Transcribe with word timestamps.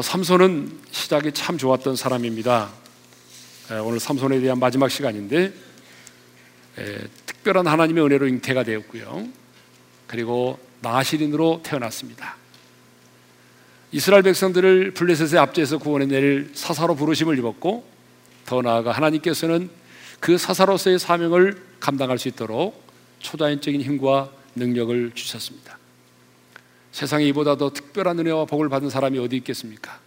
어, 0.00 0.02
삼손은 0.02 0.78
시작이 0.92 1.30
참 1.32 1.58
좋았던 1.58 1.94
사람입니다. 1.94 2.70
에, 3.70 3.74
오늘 3.80 4.00
삼손에 4.00 4.40
대한 4.40 4.58
마지막 4.58 4.90
시간인데 4.90 5.52
에, 6.78 6.98
특별한 7.26 7.66
하나님의 7.66 8.06
은혜로 8.06 8.26
잉태가 8.28 8.62
되었고요. 8.62 9.28
그리고 10.06 10.58
나시린으로 10.80 11.60
태어났습니다. 11.62 12.36
이스라엘 13.92 14.22
백성들을 14.22 14.92
블레셋의 14.94 15.38
압제에서 15.38 15.76
구원해낼 15.76 16.52
사사로 16.54 16.94
부르심을 16.94 17.36
입었고 17.36 17.84
더 18.46 18.62
나아가 18.62 18.92
하나님께서는 18.92 19.68
그 20.18 20.38
사사로서의 20.38 20.98
사명을 20.98 21.62
감당할 21.78 22.16
수 22.16 22.28
있도록 22.28 22.82
초자연적인 23.18 23.82
힘과 23.82 24.30
능력을 24.54 25.10
주셨습니다. 25.14 25.79
세상에 26.92 27.24
이보다 27.26 27.56
더 27.56 27.72
특별한 27.72 28.18
은혜와 28.18 28.46
복을 28.46 28.68
받은 28.68 28.90
사람이 28.90 29.18
어디 29.18 29.36
있겠습니까? 29.36 29.98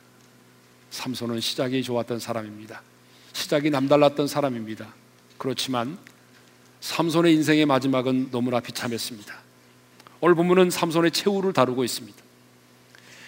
삼손은 0.92 1.40
시작이 1.40 1.82
좋았던 1.84 2.20
사람입니다. 2.20 2.82
시작이 3.34 3.70
남달랐던 3.70 4.28
사람입니다. 4.28 4.94
그렇지만 5.38 5.98
삼손의 6.82 7.34
인생의 7.36 7.66
마지막은 7.66 8.30
너무나 8.32 8.59
비참했습니다. 8.59 9.34
오늘 10.22 10.36
본문은 10.36 10.70
삼손의 10.70 11.12
최후를 11.12 11.54
다루고 11.54 11.84
있습니다. 11.84 12.18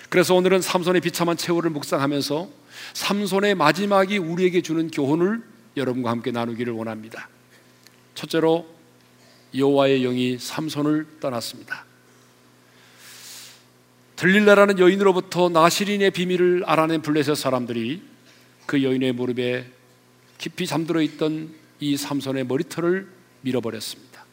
그래서 0.09 0.36
오늘은 0.36 0.62
삼손의 0.62 1.02
비참한 1.02 1.36
최후를 1.36 1.72
묵상하면서 1.72 2.50
삼손의 2.94 3.56
마지막이 3.56 4.17
우리에게 4.17 4.62
주는 4.62 4.90
교훈을 4.92 5.44
여러분과 5.76 6.12
함께 6.12 6.31
나누기를 6.31 6.73
원합니다. 6.73 7.30
첫째로 8.14 8.67
여호와의 9.56 10.02
영이 10.02 10.38
삼손을 10.38 11.19
떠났습니다. 11.19 11.86
들릴라라는 14.16 14.80
여인으로부터 14.80 15.49
나시린의 15.49 16.11
비밀을 16.11 16.63
알아낸 16.66 17.02
블레셋 17.02 17.35
사람들이 17.35 18.02
그 18.66 18.83
여인의 18.83 19.11
무릎에 19.13 19.69
깊이 20.38 20.66
잠들어 20.66 21.02
있던 21.02 21.53
이 21.80 21.97
삼손의 21.97 22.45
머리털을 22.45 23.07
밀어버렸습니다. 23.41 24.25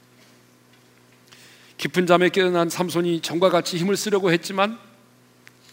깊은 1.78 2.06
잠에 2.06 2.28
깨어난 2.28 2.68
삼손이 2.68 3.22
정과 3.22 3.50
같이 3.50 3.76
힘을 3.76 3.96
쓰려고 3.96 4.30
했지만 4.30 4.78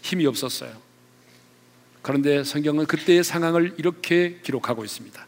힘이 0.02 0.26
없었어요. 0.26 0.72
그런데 2.02 2.42
성경은 2.42 2.86
그때의 2.86 3.22
상황을 3.22 3.74
이렇게 3.78 4.40
기록하고 4.42 4.84
있습니다. 4.84 5.26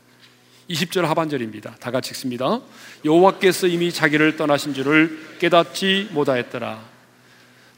20절 0.70 1.02
하반절입니다. 1.02 1.76
다 1.76 1.90
같이 1.90 2.10
읽습니다. 2.10 2.60
여호와께서 3.04 3.66
이미 3.66 3.92
자기를 3.92 4.36
떠나신 4.36 4.74
줄을 4.74 5.36
깨닫지 5.38 6.08
못하였더라. 6.12 6.91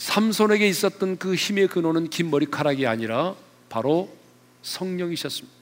삼손에게 0.04 0.68
있었던 0.68 1.18
그 1.18 1.34
힘의 1.34 1.68
근원은 1.68 2.10
긴 2.10 2.30
머리카락이 2.30 2.86
아니라 2.86 3.34
바로 3.68 4.14
성령이셨습니다. 4.62 5.54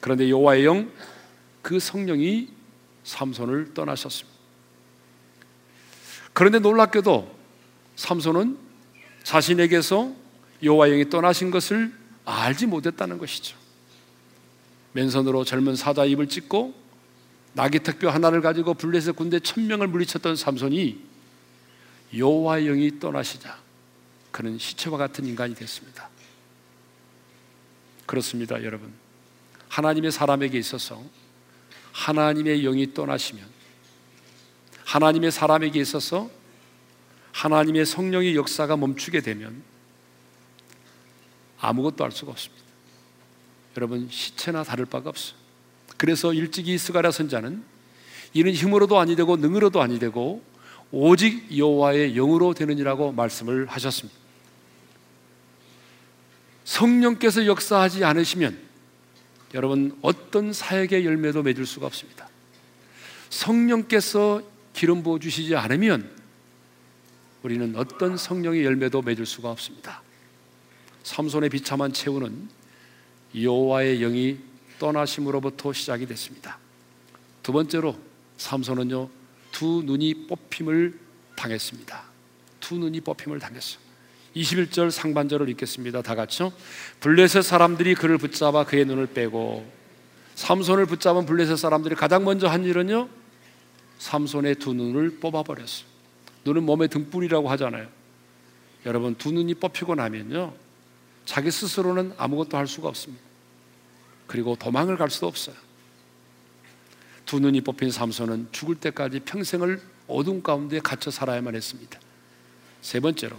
그런데 0.00 0.28
여호와의 0.28 0.64
영 0.64 0.90
그 1.62 1.78
성령이 1.78 2.48
삼손을 3.04 3.72
떠나셨습니다. 3.72 4.38
그런데 6.32 6.58
놀랍게도 6.58 7.34
삼손은 7.96 8.58
자신에게서 9.22 10.12
여호와의 10.62 10.92
영이 10.92 11.10
떠나신 11.10 11.50
것을 11.50 11.92
알지 12.24 12.66
못했다는 12.66 13.18
것이죠. 13.18 13.56
맨손으로 14.92 15.44
젊은 15.44 15.76
사자 15.76 16.04
입을 16.04 16.28
찢고 16.28 16.74
나귀 17.54 17.80
특뼈 17.80 18.10
하나를 18.10 18.40
가지고 18.40 18.74
블레셋 18.74 19.16
군대 19.16 19.40
천 19.40 19.66
명을 19.66 19.86
물리쳤던 19.88 20.36
삼손이 20.36 21.11
여호와의 22.16 22.66
영이 22.66 22.98
떠나시자 23.00 23.58
그는 24.30 24.58
시체와 24.58 24.98
같은 24.98 25.26
인간이 25.26 25.54
됐습니다. 25.54 26.08
그렇습니다, 28.06 28.62
여러분. 28.62 28.92
하나님의 29.68 30.12
사람에게 30.12 30.58
있어서 30.58 31.02
하나님의 31.92 32.62
영이 32.62 32.94
떠나시면 32.94 33.44
하나님의 34.84 35.30
사람에게 35.30 35.80
있어서 35.80 36.30
하나님의 37.32 37.86
성령의 37.86 38.36
역사가 38.36 38.76
멈추게 38.76 39.20
되면 39.20 39.62
아무것도 41.58 42.04
할 42.04 42.12
수가 42.12 42.32
없습니다. 42.32 42.62
여러분 43.76 44.08
시체나 44.10 44.64
다를 44.64 44.84
바가 44.84 45.10
없어. 45.10 45.34
그래서 45.96 46.34
일찍이 46.34 46.76
스가랴 46.76 47.10
선자는 47.10 47.62
이는 48.34 48.52
힘으로도 48.52 48.98
아니 48.98 49.16
되고 49.16 49.36
능으로도 49.36 49.80
아니 49.80 49.98
되고 49.98 50.42
오직 50.92 51.56
여호와의 51.56 52.14
영으로 52.14 52.52
되느니라고 52.52 53.12
말씀을 53.12 53.66
하셨습니다. 53.66 54.20
성령께서 56.64 57.46
역사하지 57.46 58.04
않으시면 58.04 58.58
여러분 59.54 59.98
어떤 60.02 60.52
사역의 60.52 61.04
열매도 61.04 61.42
맺을 61.42 61.66
수가 61.66 61.86
없습니다. 61.86 62.28
성령께서 63.30 64.42
기름 64.74 65.02
부어 65.02 65.18
주시지 65.18 65.56
않으면 65.56 66.10
우리는 67.42 67.74
어떤 67.76 68.16
성령의 68.16 68.64
열매도 68.64 69.02
맺을 69.02 69.26
수가 69.26 69.50
없습니다. 69.50 70.02
삼손의 71.02 71.50
비참한 71.50 71.92
최후는 71.92 72.48
여호와의 73.34 73.98
영이 73.98 74.38
떠나심으로부터 74.78 75.72
시작이 75.72 76.06
됐습니다. 76.06 76.58
두 77.42 77.52
번째로 77.52 77.98
삼손은요 78.36 79.21
두 79.52 79.82
눈이 79.84 80.26
뽑힘을 80.26 80.98
당했습니다. 81.36 82.02
두 82.60 82.76
눈이 82.76 83.00
뽑힘을 83.02 83.38
당했어. 83.38 83.78
21절 84.34 84.90
상반절을 84.90 85.48
읽겠습니다. 85.50 86.02
다 86.02 86.14
같이요. 86.14 86.52
블레셋 87.00 87.44
사람들이 87.44 87.94
그를 87.94 88.18
붙잡아 88.18 88.64
그의 88.64 88.84
눈을 88.86 89.08
빼고 89.08 89.70
삼손을 90.34 90.86
붙잡은 90.86 91.26
블레셋 91.26 91.58
사람들이 91.58 91.94
가장 91.94 92.24
먼저 92.24 92.48
한 92.48 92.64
일은요. 92.64 93.08
삼손의 93.98 94.56
두 94.56 94.72
눈을 94.74 95.20
뽑아 95.20 95.42
버렸어. 95.42 95.84
눈은 96.44 96.64
몸의 96.64 96.88
등불이라고 96.88 97.48
하잖아요. 97.50 97.88
여러분 98.86 99.14
두 99.14 99.30
눈이 99.32 99.54
뽑히고 99.54 99.94
나면요. 99.94 100.54
자기 101.24 101.50
스스로는 101.50 102.14
아무것도 102.16 102.56
할 102.56 102.66
수가 102.66 102.88
없습니다. 102.88 103.22
그리고 104.26 104.56
도망을 104.56 104.96
갈 104.96 105.10
수도 105.10 105.26
없어요. 105.26 105.54
두 107.32 107.40
눈이 107.40 107.62
뽑힌 107.62 107.90
삼손은 107.90 108.48
죽을 108.52 108.74
때까지 108.74 109.20
평생을 109.20 109.80
어둠 110.06 110.42
가운데 110.42 110.80
갇혀 110.80 111.10
살아야만 111.10 111.54
했습니다. 111.54 111.98
세 112.82 113.00
번째로 113.00 113.38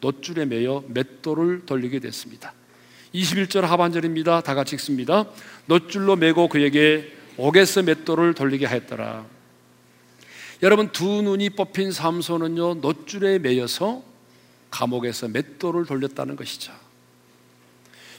놋줄에 0.00 0.44
매여 0.44 0.84
맷돌을 0.86 1.66
돌리게 1.66 1.98
됐습니다. 1.98 2.54
21절 3.12 3.62
하반절입니다. 3.62 4.42
다 4.42 4.54
같이 4.54 4.76
읽습니다. 4.76 5.26
놋줄로 5.66 6.14
매고 6.14 6.48
그에게 6.48 7.12
옥에서 7.36 7.82
맷돌을 7.82 8.34
돌리게 8.34 8.66
하였더라. 8.66 9.26
여러분 10.62 10.92
두 10.92 11.20
눈이 11.20 11.50
뽑힌 11.50 11.90
삼손은요 11.90 12.74
놋줄에 12.74 13.40
매여서 13.40 14.04
감옥에서 14.70 15.26
맷돌을 15.26 15.86
돌렸다는 15.86 16.36
것이죠. 16.36 16.72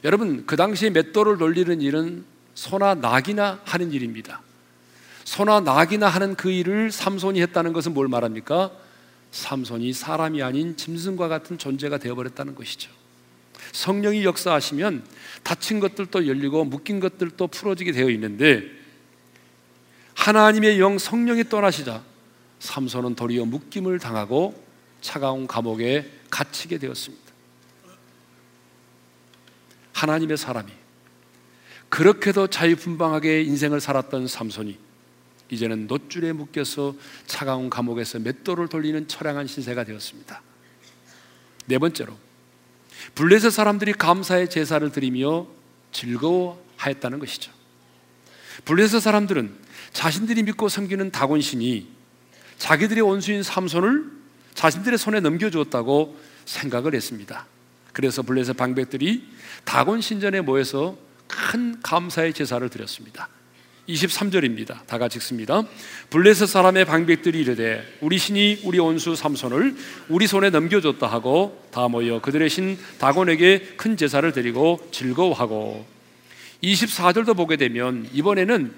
여러분 0.04 0.46
그 0.46 0.58
당시에 0.58 0.90
맷돌을 0.90 1.38
돌리는 1.38 1.80
일은 1.80 2.26
소나 2.54 2.96
낙이나 2.96 3.62
하는 3.64 3.94
일입니다. 3.94 4.42
소나 5.30 5.60
낙이나 5.60 6.08
하는 6.08 6.34
그 6.34 6.50
일을 6.50 6.92
삼손이 6.92 7.40
했다는 7.40 7.72
것은 7.72 7.94
뭘 7.94 8.08
말합니까? 8.08 8.72
삼손이 9.30 9.94
사람이 9.94 10.42
아닌 10.42 10.76
짐승과 10.76 11.28
같은 11.28 11.60
존재가 11.60 12.00
되어버렸다는 12.00 12.56
것이죠. 12.56 12.90
성령이 13.72 14.24
역사하시면 14.24 15.06
닫힌 15.44 15.80
것들도 15.82 16.28
열리고 16.28 16.66
묶인 16.66 17.00
것들도 17.00 17.46
풀어지게 17.46 17.92
되어 17.92 18.10
있는데 18.10 18.64
하나님의 20.16 20.80
영 20.80 20.98
성령이 20.98 21.44
떠나시자 21.48 22.02
삼손은 22.58 23.14
도리어 23.14 23.46
묶임을 23.46 24.00
당하고 24.00 24.60
차가운 25.00 25.46
감옥에 25.46 26.10
갇히게 26.32 26.80
되었습니다. 26.80 27.32
하나님의 29.94 30.38
사람이 30.38 30.72
그렇게도 31.90 32.48
자유분방하게 32.48 33.44
인생을 33.44 33.80
살았던 33.80 34.26
삼손이 34.26 34.89
이제는 35.50 35.88
놋줄에 35.88 36.34
묶여서 36.34 36.96
차가운 37.26 37.70
감옥에서 37.70 38.20
맷돌을 38.20 38.68
돌리는 38.68 39.08
처량한 39.08 39.48
신세가 39.48 39.84
되었습니다. 39.84 40.42
네 41.66 41.78
번째로 41.78 42.16
블레셋 43.16 43.52
사람들이 43.52 43.94
감사의 43.94 44.50
제사를 44.50 44.90
드리며 44.92 45.48
즐거워하였다는 45.92 47.20
것이죠. 47.20 47.52
블레셋 48.66 49.02
사람들은 49.02 49.56
자신들이 49.94 50.44
믿고 50.44 50.70
섬기는 50.70 51.12
다곤신이 51.12 51.88
자기들의 52.58 53.02
원수인 53.02 53.42
삼손을 53.42 54.12
자신들의 54.54 54.98
손에 55.00 55.20
넘겨주었다고 55.22 56.20
생각을 56.46 56.94
했습니다. 56.94 57.48
그래서 57.94 58.22
블레셋 58.22 58.58
방백들이 58.58 59.28
다곤 59.64 60.02
신전에 60.02 60.42
모여서 60.42 60.98
큰 61.28 61.80
감사의 61.82 62.34
제사를 62.34 62.68
드렸습니다. 62.70 63.30
23절입니다. 63.90 64.86
다 64.86 64.98
같이 64.98 65.18
읽습니다. 65.18 65.64
블레셋 66.10 66.48
사람의 66.48 66.86
방백들이 66.86 67.40
이르되 67.40 67.84
우리 68.02 68.18
신이 68.18 68.62
우리 68.64 68.80
온수 68.80 69.16
삼손을 69.16 69.76
우리 70.10 70.28
손에 70.28 70.50
넘겨줬다 70.52 71.08
하고 71.08 71.62
다 71.72 71.88
모여 71.88 72.22
그들의 72.22 72.50
신 72.50 72.78
다곤에게 73.00 73.74
큰 73.78 73.98
제사를 73.98 74.32
드리고 74.32 74.80
즐거워하고 74.92 75.86
24절도 76.64 77.36
보게 77.36 77.56
되면 77.56 78.08
이번에는 78.14 78.72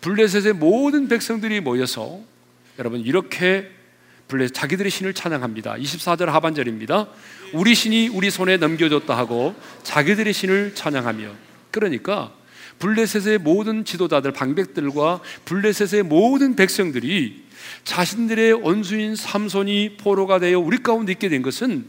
블레셋의 0.00 0.52
모든 0.54 1.08
백성들이 1.08 1.60
모여서 1.60 2.20
여러분 2.78 3.00
이렇게 3.00 3.70
블레 4.28 4.48
자기들의 4.48 4.90
신을 4.90 5.14
찬양합니다. 5.14 5.74
24절 5.76 6.26
하반절입니다. 6.26 7.08
우리 7.52 7.74
신이 7.74 8.08
우리 8.08 8.30
손에 8.30 8.56
넘겨줬다 8.56 9.16
하고 9.16 9.54
자기들의 9.82 10.32
신을 10.32 10.74
찬양하며 10.74 11.30
그러니까 11.70 12.32
블레셋의 12.78 13.38
모든 13.38 13.84
지도자들 13.84 14.32
방백들과 14.32 15.20
블레셋의 15.44 16.02
모든 16.02 16.56
백성들이 16.56 17.44
자신들의 17.84 18.52
원수인 18.54 19.16
삼손이 19.16 19.96
포로가 19.98 20.38
되어 20.38 20.58
우리 20.58 20.82
가운데 20.82 21.12
있게 21.12 21.28
된 21.28 21.42
것은 21.42 21.86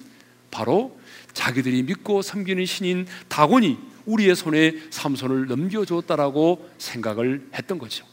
바로 0.52 0.98
자기들이 1.34 1.84
믿고 1.84 2.22
섬기는 2.22 2.66
신인 2.66 3.06
다곤이 3.28 3.78
우리의 4.06 4.36
손에 4.36 4.74
삼손을 4.90 5.48
넘겨주었다라고 5.48 6.70
생각을 6.78 7.48
했던 7.54 7.78
거죠. 7.78 8.06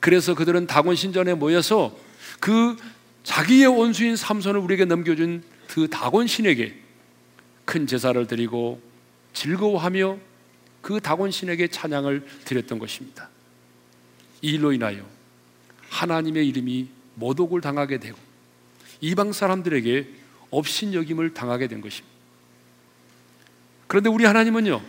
그래서 0.00 0.34
그들은 0.34 0.66
다곤 0.66 0.96
신전에 0.96 1.34
모여서 1.34 1.96
그 2.40 2.76
자기의 3.22 3.66
원수인 3.68 4.16
삼손을 4.16 4.60
우리에게 4.60 4.84
넘겨준 4.86 5.42
그 5.68 5.88
다곤 5.88 6.26
신에게 6.26 6.74
큰 7.64 7.86
제사를 7.86 8.26
드리고 8.26 8.80
즐거워하며 9.32 10.18
그 10.80 11.00
다곤 11.00 11.30
신에게 11.30 11.68
찬양을 11.68 12.26
드렸던 12.44 12.78
것입니다. 12.78 13.28
이 14.42 14.52
일로 14.52 14.72
인하여 14.72 15.06
하나님의 15.88 16.48
이름이 16.48 16.88
모독을 17.14 17.60
당하게 17.60 17.98
되고 17.98 18.18
이방 19.00 19.32
사람들에게 19.32 20.08
업신여김을 20.50 21.34
당하게 21.34 21.68
된 21.68 21.80
것입니다. 21.80 22.08
그런데 23.86 24.08
우리 24.08 24.24
하나님은요, 24.24 24.82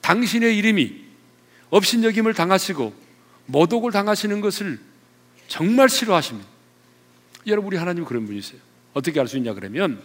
당신의 0.00 0.56
이름이 0.56 1.04
업신여김을 1.70 2.34
당하시고 2.34 2.94
모독을 3.46 3.92
당하시는 3.92 4.40
것을 4.40 4.78
정말 5.48 5.88
싫어하십니다. 5.88 6.48
여러분, 7.46 7.68
우리 7.68 7.76
하나님 7.76 8.04
그런 8.04 8.26
분이세요. 8.26 8.60
어떻게 8.94 9.20
알 9.20 9.28
수 9.28 9.36
있냐 9.36 9.54
그러면 9.54 10.02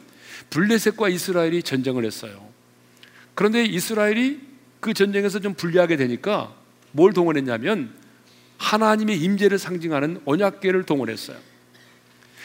블레셋과 0.49 1.09
이스라엘이 1.09 1.63
전쟁을 1.63 2.05
했어요. 2.05 2.49
그런데 3.33 3.63
이스라엘이 3.63 4.41
그 4.83 4.93
전쟁에서 4.93 5.39
좀 5.39 5.53
불리하게 5.53 5.95
되니까 5.95 6.53
뭘 6.91 7.13
동원했냐면 7.13 7.93
하나님의 8.57 9.17
임재를 9.17 9.57
상징하는 9.57 10.19
언약궤를 10.25 10.83
동원했어요. 10.83 11.37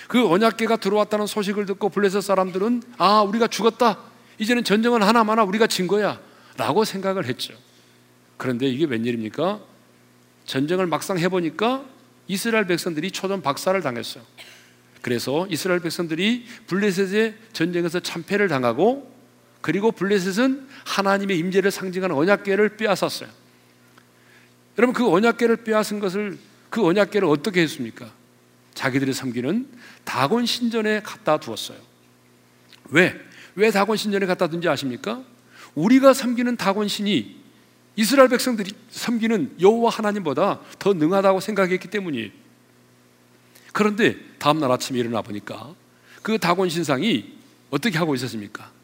그 0.06 0.25
언약궤가 0.25 0.76
들어왔다는 0.76 1.26
소식을 1.26 1.67
듣고 1.67 1.88
블레셋 1.88 2.23
사람들은 2.23 2.85
아 2.96 3.23
우리가 3.23 3.49
죽었다. 3.49 3.99
이제는 4.38 4.62
전쟁은 4.62 5.02
하나마나 5.02 5.43
우리가 5.43 5.67
진 5.67 5.88
거야. 5.88 6.20
라고 6.56 6.85
생각을 6.85 7.26
했죠. 7.26 7.55
그런데 8.37 8.69
이게 8.69 8.85
웬일입니까? 8.85 9.61
전쟁을 10.44 10.87
막상 10.87 11.19
해보니까 11.19 11.85
이스라엘 12.29 12.69
백성들이 12.69 13.11
초전 13.11 13.43
박살을 13.43 13.82
당했어요. 13.82 14.23
그래서 15.02 15.49
이스라엘 15.50 15.81
백성들이 15.81 16.46
블레셋의 16.69 17.35
전쟁에서 17.52 17.99
참패를 17.99 18.46
당하고 18.46 19.12
그리고 19.61 19.90
블레셋은 19.90 20.67
하나님의 20.88 21.38
임재를 21.38 21.70
상징하는 21.70 22.17
언약궤를 22.17 22.76
빼앗았어요. 22.76 23.29
여러분 24.79 24.94
그 24.94 25.06
언약궤를 25.11 25.58
빼앗은 25.58 26.00
것을 26.00 26.38
그 26.70 26.85
언약궤를 26.85 27.29
어떻게 27.29 27.61
했습니까? 27.62 28.11
자기들이 28.75 29.12
섬기는 29.12 29.69
다곤 30.05 30.46
신전에 30.46 31.00
갖다 31.02 31.38
두었어요. 31.38 31.79
왜? 32.90 33.14
왜 33.55 33.70
다곤 33.70 33.96
신전에 33.96 34.25
갖다 34.25 34.49
둔지 34.49 34.69
아십니까? 34.69 35.23
우리가 35.75 36.14
섬기는 36.14 36.56
다곤 36.56 36.88
신이 36.88 37.37
이스라엘 37.96 38.29
백성들이 38.29 38.73
섬기는 38.90 39.56
여호와 39.61 39.90
하나님보다 39.90 40.61
더 40.79 40.93
능하다고 40.94 41.40
생각했기 41.40 41.88
때문이에요. 41.88 42.31
그런데 43.73 44.17
다음 44.38 44.61
날 44.61 44.70
아침에 44.73 45.00
일어나 45.00 45.20
보니까 45.20 45.75
그 46.23 46.38
다곤 46.38 46.69
신상이 46.69 47.37
어떻게 47.70 47.99
하고 47.99 48.14
있었습니까? 48.14 48.77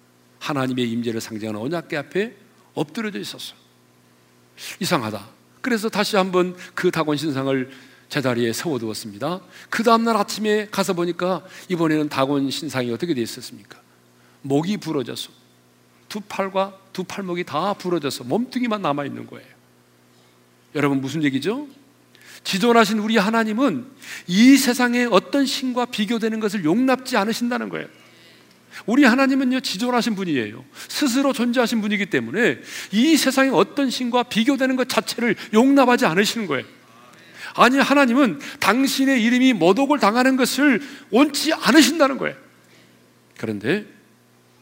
하나님의 0.44 0.91
임재를 0.91 1.20
상징하는 1.23 1.58
언약궤 1.58 1.96
앞에 1.96 2.35
엎드려져 2.75 3.19
있었어. 3.19 3.55
이상하다. 4.79 5.26
그래서 5.62 5.88
다시 5.88 6.17
한번 6.17 6.55
그 6.75 6.91
다곤 6.91 7.17
신상을 7.17 7.70
제자리에 8.11 8.52
세워두었습니다. 8.52 9.41
그 9.70 9.82
다음날 9.82 10.17
아침에 10.19 10.69
가서 10.70 10.93
보니까 10.93 11.44
이번에는 11.70 12.11
다곤 12.11 12.50
신상이 12.50 12.93
어떻게 12.93 13.14
되어 13.14 13.23
있었습니까? 13.25 13.81
목이 14.43 14.76
부러져서 14.76 15.31
두 16.11 16.20
팔과 16.20 16.79
두 16.93 17.05
팔목이 17.05 17.44
다 17.44 17.73
부러져서 17.73 18.25
몸뚱이만 18.25 18.82
남아 18.82 19.06
있는 19.06 19.26
거예요. 19.26 19.49
여러분 20.75 21.00
무슨 21.00 21.23
얘기죠? 21.23 21.67
지존하신 22.44 22.99
우리 22.99 23.17
하나님은 23.17 23.87
이 24.26 24.56
세상에 24.58 25.06
어떤 25.11 25.46
신과 25.46 25.87
비교되는 25.87 26.38
것을 26.38 26.64
용납지 26.64 27.17
않으신다는 27.17 27.70
거예요. 27.70 27.88
우리 28.87 29.05
하나님은요, 29.05 29.61
지존하신 29.61 30.15
분이에요. 30.15 30.65
스스로 30.88 31.32
존재하신 31.32 31.81
분이기 31.81 32.06
때문에 32.06 32.59
이 32.93 33.17
세상의 33.17 33.53
어떤 33.53 33.91
신과 33.91 34.25
비교되는 34.25 34.76
것 34.76 34.88
자체를 34.88 35.37
용납하지 35.53 36.06
않으시는 36.06 36.47
거예요. 36.47 36.65
아니, 37.55 37.79
하나님은 37.79 38.41
당신의 38.61 39.23
이름이 39.23 39.53
모독을 39.55 39.99
당하는 39.99 40.37
것을 40.37 40.82
원치 41.11 41.53
않으신다는 41.53 42.19
거예요. 42.19 42.37
그런데 43.38 43.87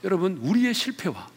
여러분, 0.05 0.39
우리의 0.43 0.75
실패와 0.75 1.29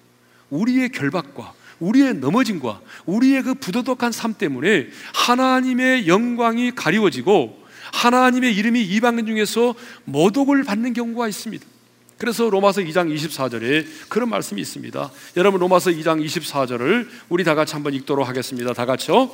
우리의 0.50 0.89
결박과 0.89 1.54
우리의 1.80 2.16
넘어짐과 2.16 2.81
우리의 3.06 3.44
그 3.44 3.54
부도덕한 3.56 4.12
삶 4.12 4.33
때문에 4.33 4.88
하나님의 5.13 6.07
영광이 6.07 6.74
가리워지고 6.74 7.66
하나님의 7.94 8.56
이름이 8.56 8.81
이방인 8.81 9.25
중에서 9.25 9.75
모독을 10.06 10.63
받는 10.63 10.94
경우가 10.94 11.28
있습니다. 11.28 11.66
그래서 12.17 12.50
로마서 12.50 12.81
2장 12.81 13.13
24절에 13.13 13.85
그런 14.07 14.29
말씀이 14.29 14.62
있습니다. 14.62 15.12
여러분 15.35 15.59
로마서 15.59 15.91
2장 15.91 16.23
24절을 16.25 17.07
우리 17.27 17.44
다 17.44 17.56
같이 17.56 17.73
한번 17.73 17.94
읽도록 17.94 18.27
하겠습니다. 18.27 18.73
다 18.73 18.85
같이요. 18.85 19.29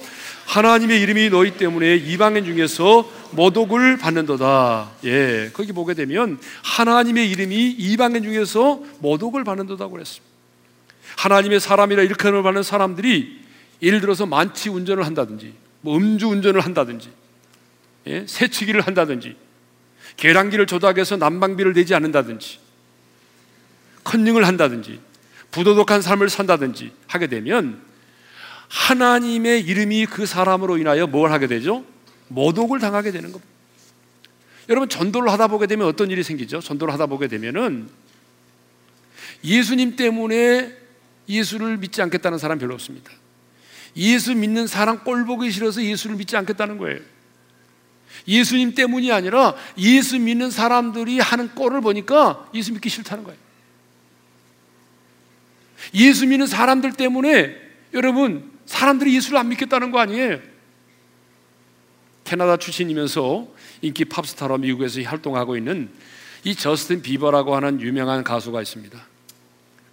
하나님의 0.48 1.00
이름이 1.02 1.30
너희 1.30 1.58
때문에 1.58 1.96
이방인 1.96 2.44
중에서 2.44 3.10
모독을 3.32 3.98
받는도다. 3.98 4.92
예, 5.06 5.52
거기 5.54 5.74
보게 5.74 5.94
되면 5.94 6.40
하나님의 6.64 7.30
이름이 7.30 7.70
이방인 7.78 8.24
중에서 8.24 8.82
모독을 9.00 9.44
받는도다고 9.44 9.92
그랬습니다. 9.92 10.32
하나님의 11.18 11.60
사람이라 11.60 12.02
일컬음을 12.04 12.42
받는 12.42 12.64
사람들이 12.64 13.42
예를 13.84 14.02
들어서 14.02 14.26
만취 14.26 14.70
운전을 14.70 15.06
한다든지, 15.06 15.54
뭐 15.82 15.98
음주 15.98 16.28
운전을 16.28 16.62
한다든지, 16.62 17.10
예? 18.08 18.26
새치기를 18.28 18.82
한다든지, 18.82 19.36
계량기를 20.18 20.68
조작해서 20.68 21.18
난방비를 21.18 21.74
내지 21.74 21.94
않는다든지, 21.96 22.60
컨닝을 24.04 24.46
한다든지 24.46 25.00
부도덕한 25.52 26.02
삶을 26.02 26.30
산다든지 26.30 26.92
하게 27.08 27.28
되면 27.28 27.82
하나님의 28.70 29.62
이름이 29.62 30.06
그 30.06 30.26
사람으로 30.26 30.78
인하여 30.78 31.08
뭘 31.08 31.32
하게 31.32 31.48
되죠? 31.48 31.86
모독을 32.30 32.80
당하게 32.80 33.12
되는 33.12 33.32
겁니다. 33.32 33.52
여러분 34.70 34.88
전도를 34.88 35.30
하다 35.32 35.48
보게 35.48 35.68
되면 35.68 35.88
어떤 35.88 36.10
일이 36.10 36.24
생기죠? 36.24 36.62
전도를 36.62 36.94
하다 36.94 37.08
보게 37.08 37.28
되면은 37.28 37.90
예수님 39.44 39.96
때문에 39.96 40.78
예수를 41.28 41.78
믿지 41.78 42.02
않겠다는 42.02 42.38
사람 42.38 42.60
별로 42.60 42.74
없습니다. 42.74 43.12
예수 43.98 44.34
믿는 44.36 44.68
사람 44.68 45.04
꼴 45.04 45.26
보기 45.26 45.52
싫어서 45.52 45.84
예수를 45.84 46.16
믿지 46.16 46.38
않겠다는 46.38 46.78
거예요. 46.78 47.00
예수님 48.28 48.76
때문이 48.76 49.12
아니라 49.12 49.56
예수 49.78 50.20
믿는 50.20 50.52
사람들이 50.52 51.20
하는 51.20 51.50
꼴을 51.56 51.82
보니까 51.82 52.50
예수 52.54 52.72
믿기 52.72 52.90
싫다는 52.90 53.24
거예요. 53.24 53.38
예수 55.94 56.28
믿는 56.28 56.48
사람들 56.48 56.94
때문에 56.94 57.56
여러분 57.94 58.52
사람들이 58.66 59.16
예수를 59.16 59.38
안 59.38 59.50
믿겠다는 59.50 59.92
거 59.92 60.00
아니에요? 60.00 60.40
캐나다 62.24 62.58
출신이면서 62.58 63.48
인기 63.82 64.06
팝스타로 64.06 64.60
미국에서 64.60 65.02
활동하고 65.02 65.58
있는 65.58 65.90
이 66.44 66.56
저스틴 66.56 67.02
비버라고 67.02 67.56
하는 67.56 67.82
유명한 67.82 68.24
가수가 68.24 68.62
있습니다. 68.62 68.98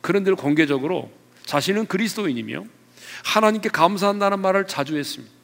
그런데 0.01 0.33
공개적으로 0.33 1.11
자신은 1.45 1.87
그리스도인이며 1.87 2.65
하나님께 3.25 3.71
감사한다는 3.71 4.41
말을 4.41 4.67
자주 4.67 4.97
했습니다. 4.97 5.35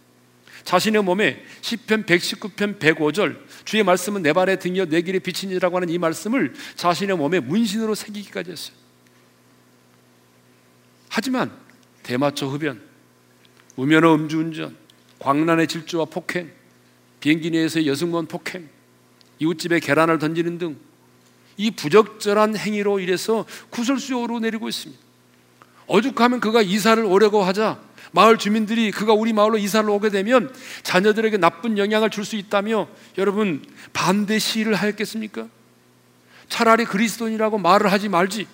자신의 0.65 1.03
몸에 1.03 1.45
10편 1.61 2.07
119편 2.07 2.79
105절 2.79 3.39
주의 3.65 3.83
말씀은 3.83 4.23
내 4.23 4.33
발의 4.33 4.61
등이여 4.61 4.87
내 4.87 5.03
길에 5.03 5.19
비친이라고 5.19 5.77
하는 5.77 5.89
이 5.91 5.99
말씀을 5.99 6.55
자신의 6.77 7.17
몸에 7.17 7.41
문신으로 7.41 7.95
새기기까지 7.95 8.51
했어요. 8.51 8.84
하지만 11.15 11.51
대마초 12.03 12.49
흡연, 12.49 12.81
우면허 13.77 14.15
음주운전, 14.15 14.77
광란의 15.19 15.69
질주와 15.69 16.07
폭행, 16.07 16.51
비행기 17.21 17.51
내에서의 17.51 17.87
여승무원 17.87 18.27
폭행, 18.27 18.69
이웃집에 19.39 19.81
계란을 19.81 20.19
던지는 20.19 20.59
등 20.59 20.95
이 21.57 21.71
부적절한 21.71 22.57
행위로 22.57 23.01
인해서 23.01 23.45
구설수요로 23.71 24.41
내리고 24.41 24.69
있습니다. 24.69 25.03
어죽하면 25.87 26.41
그가 26.41 26.63
이사를 26.63 27.03
오려고 27.05 27.43
하자 27.43 27.79
마을 28.13 28.39
주민들이 28.39 28.91
그가 28.91 29.13
우리 29.13 29.33
마을로 29.33 29.59
이사를 29.59 29.89
오게 29.89 30.09
되면 30.09 30.55
자녀들에게 30.83 31.37
나쁜 31.37 31.79
영향을 31.79 32.11
줄 32.11 32.25
수 32.25 32.37
있다며 32.37 32.89
여러분 33.19 33.65
반대 33.93 34.39
시위를 34.39 34.75
하였겠습니까? 34.75 35.49
차라리 36.49 36.85
그리스도인이라고 36.85 37.59
말을 37.59 37.93
하지 37.93 38.09
말지. 38.09 38.47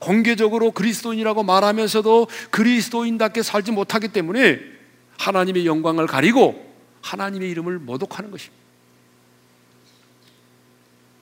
공개적으로 0.00 0.72
그리스도인이라고 0.72 1.44
말하면서도 1.44 2.26
그리스도인답게 2.50 3.42
살지 3.42 3.70
못하기 3.70 4.08
때문에 4.08 4.58
하나님의 5.18 5.66
영광을 5.66 6.06
가리고 6.08 6.68
하나님의 7.02 7.48
이름을 7.50 7.78
모독하는 7.78 8.30
것입니다. 8.30 8.60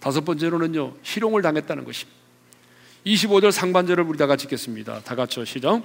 다섯 0.00 0.24
번째로는요, 0.24 0.94
희롱을 1.02 1.42
당했다는 1.42 1.84
것입니다. 1.84 2.18
25절 3.04 3.50
상반절을 3.50 4.04
우리 4.04 4.16
다 4.16 4.26
같이 4.26 4.44
읽겠습니다. 4.44 5.00
다 5.00 5.14
같이 5.14 5.44
시작. 5.44 5.82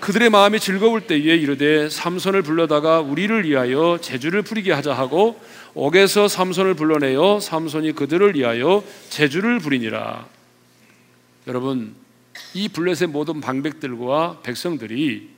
그들의 0.00 0.30
마음이 0.30 0.60
즐거울 0.60 1.06
때에 1.06 1.18
이르되 1.18 1.88
삼손을 1.88 2.42
불러다가 2.42 3.00
우리를 3.00 3.44
위하여 3.44 3.98
제주를 4.00 4.42
부리게 4.42 4.72
하자 4.72 4.92
하고 4.92 5.40
옥에서 5.74 6.28
삼손을 6.28 6.74
불러내어 6.74 7.40
삼손이 7.40 7.92
그들을 7.92 8.34
위하여 8.34 8.82
제주를 9.08 9.58
부리니라. 9.58 10.35
여러분 11.46 11.94
이 12.54 12.68
블레셋 12.68 13.10
모든 13.10 13.40
방백들과 13.40 14.40
백성들이 14.42 15.36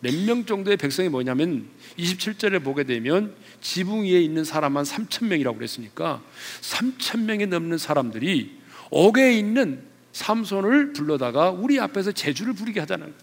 몇 0.00 0.14
명 0.14 0.46
정도의 0.46 0.76
백성이 0.78 1.08
뭐냐면 1.10 1.68
27절에 1.98 2.64
보게 2.64 2.84
되면 2.84 3.34
지붕 3.60 4.04
위에 4.04 4.20
있는 4.20 4.44
사람만 4.44 4.84
3천 4.84 5.26
명이라고 5.26 5.58
그랬으니까 5.58 6.22
3천 6.62 7.24
명이 7.24 7.46
넘는 7.46 7.76
사람들이 7.76 8.58
옥에 8.90 9.34
있는 9.34 9.84
삼손을 10.12 10.94
불러다가 10.94 11.50
우리 11.50 11.78
앞에서 11.78 12.12
제주를 12.12 12.54
부리게 12.54 12.80
하자는. 12.80 13.14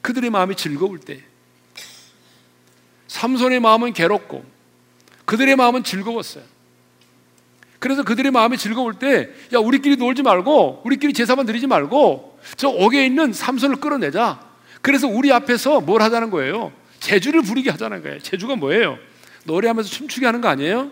그들의 0.00 0.30
마음이 0.30 0.54
즐거울 0.54 1.00
때 1.00 1.22
삼손의 3.08 3.60
마음은 3.60 3.92
괴롭고 3.92 4.44
그들의 5.24 5.56
마음은 5.56 5.82
즐거웠어요. 5.82 6.44
그래서 7.78 8.02
그들의 8.02 8.32
마음이 8.32 8.56
즐거울 8.56 8.94
때, 8.94 9.30
야, 9.54 9.58
우리끼리 9.58 9.96
놀지 9.96 10.22
말고, 10.22 10.82
우리끼리 10.84 11.12
제사만 11.12 11.46
드리지 11.46 11.66
말고, 11.66 12.38
저 12.56 12.68
옥에 12.68 13.06
있는 13.06 13.32
삼손을 13.32 13.76
끌어내자. 13.76 14.40
그래서 14.82 15.06
우리 15.06 15.32
앞에서 15.32 15.80
뭘 15.80 16.02
하자는 16.02 16.30
거예요? 16.30 16.72
제주를 16.98 17.42
부리게 17.42 17.70
하자는 17.70 18.02
거예요. 18.02 18.18
제주가 18.20 18.56
뭐예요? 18.56 18.98
노래하면서 19.44 19.88
춤추게 19.90 20.26
하는 20.26 20.40
거 20.40 20.48
아니에요? 20.48 20.90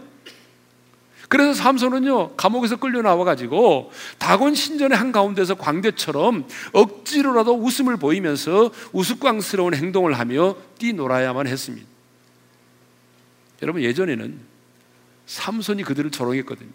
그래서 1.28 1.54
삼손은요 1.54 2.36
감옥에서 2.36 2.76
끌려 2.76 3.02
나와 3.02 3.24
가지고 3.24 3.90
다곤 4.18 4.54
신전의 4.54 4.96
한 4.96 5.10
가운데서 5.10 5.56
광대처럼 5.56 6.46
억지로라도 6.72 7.54
웃음을 7.54 7.96
보이면서 7.96 8.70
우스꽝스러운 8.92 9.74
행동을 9.74 10.18
하며 10.18 10.54
뛰놀아야만 10.78 11.48
했습니다. 11.48 11.86
여러분 13.62 13.82
예전에는 13.82 14.38
삼손이 15.26 15.82
그들을 15.82 16.10
조롱했거든요. 16.10 16.70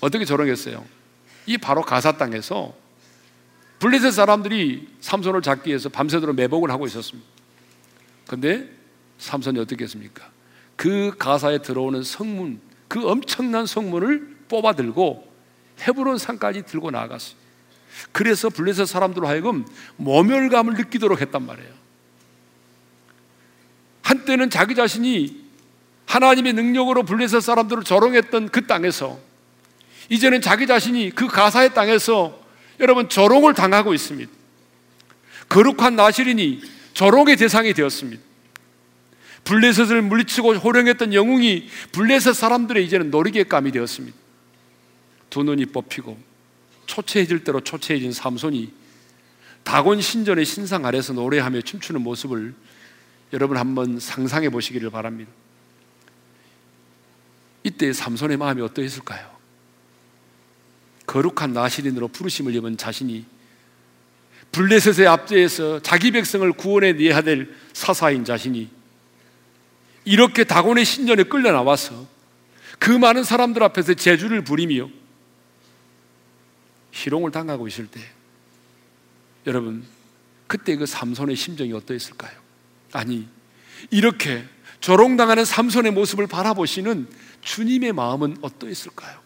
어떻게 0.00 0.24
조롱했어요? 0.24 0.84
이 1.46 1.58
바로 1.58 1.82
가사 1.82 2.16
땅에서 2.16 2.74
블레셋 3.78 4.12
사람들이 4.12 4.88
삼손을 5.00 5.42
잡기 5.42 5.68
위해서 5.68 5.88
밤새도록 5.88 6.34
매복을 6.34 6.70
하고 6.70 6.86
있었습니다. 6.86 7.28
근데 8.26 8.70
삼손이 9.18 9.58
어떻게 9.58 9.84
했습니까? 9.84 10.28
그 10.76 11.14
가사에 11.18 11.58
들어오는 11.58 12.02
성문, 12.02 12.60
그 12.88 13.08
엄청난 13.08 13.66
성문을 13.66 14.36
뽑아 14.48 14.74
들고 14.74 15.30
헤브론 15.80 16.18
산까지 16.18 16.62
들고 16.62 16.90
나아갔어요. 16.90 17.36
그래서 18.12 18.48
블레셋 18.48 18.86
사람들로 18.86 19.26
하여금 19.26 19.66
모멸감을 19.96 20.74
느끼도록 20.74 21.20
했단 21.20 21.44
말이에요. 21.44 21.74
한때는 24.02 24.50
자기 24.50 24.74
자신이 24.74 25.45
하나님의 26.06 26.52
능력으로 26.52 27.02
블레셋 27.02 27.42
사람들을 27.42 27.84
조롱했던 27.84 28.48
그 28.48 28.66
땅에서 28.66 29.18
이제는 30.08 30.40
자기 30.40 30.66
자신이 30.66 31.10
그 31.10 31.26
가사의 31.26 31.74
땅에서 31.74 32.40
여러분 32.80 33.08
조롱을 33.08 33.54
당하고 33.54 33.92
있습니다. 33.92 34.30
거룩한 35.48 35.96
나시린이 35.96 36.62
조롱의 36.94 37.36
대상이 37.36 37.74
되었습니다. 37.74 38.22
블레셋을 39.44 40.02
물리치고 40.02 40.56
호령했던 40.56 41.14
영웅이 41.14 41.68
블레셋 41.92 42.34
사람들의 42.34 42.84
이제는 42.84 43.10
놀이개감이 43.10 43.70
되었습니다. 43.72 44.16
두 45.30 45.42
눈이 45.42 45.66
뽑히고 45.66 46.18
초췌해질 46.86 47.44
대로 47.44 47.60
초췌해진 47.60 48.12
삼손이 48.12 48.72
다곤 49.62 50.00
신전의 50.00 50.44
신상 50.44 50.86
아래서 50.86 51.12
노래하며 51.12 51.62
춤추는 51.62 52.00
모습을 52.02 52.54
여러분 53.32 53.56
한번 53.56 53.98
상상해 53.98 54.48
보시기를 54.48 54.90
바랍니다. 54.90 55.30
이때 57.66 57.92
삼손의 57.92 58.36
마음이 58.36 58.62
어떠했을까요? 58.62 59.28
거룩한 61.04 61.52
나시린으로 61.52 62.06
부르심을 62.06 62.54
입은 62.54 62.76
자신이 62.76 63.26
블레셋의 64.52 65.08
앞제에서 65.08 65.82
자기 65.82 66.12
백성을 66.12 66.50
구원해 66.52 66.92
내야 66.92 67.22
될 67.22 67.52
사사인 67.72 68.24
자신이 68.24 68.70
이렇게 70.04 70.44
다곤의 70.44 70.84
신전에 70.84 71.24
끌려 71.24 71.50
나와서 71.50 72.06
그 72.78 72.90
많은 72.92 73.24
사람들 73.24 73.60
앞에서 73.64 73.94
제주를 73.94 74.44
부리며 74.44 74.88
희롱을 76.92 77.32
당하고 77.32 77.66
있을 77.66 77.88
때 77.88 78.00
여러분 79.44 79.84
그때 80.46 80.76
그 80.76 80.86
삼손의 80.86 81.34
심정이 81.34 81.72
어떠했을까요? 81.72 82.30
아니 82.92 83.26
이렇게 83.90 84.44
조롱당하는 84.86 85.44
삼손의 85.44 85.90
모습을 85.90 86.28
바라보시는 86.28 87.08
주님의 87.40 87.92
마음은 87.92 88.36
어떠했을까요? 88.40 89.18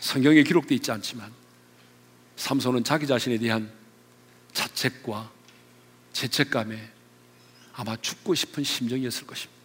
성경에 0.00 0.42
기록되어 0.42 0.76
있지 0.76 0.90
않지만 0.90 1.30
삼손은 2.36 2.84
자기 2.84 3.06
자신에 3.06 3.36
대한 3.36 3.70
자책과 4.54 5.30
죄책감에 6.14 6.90
아마 7.74 7.98
죽고 8.00 8.34
싶은 8.34 8.64
심정이었을 8.64 9.26
것입니다. 9.26 9.60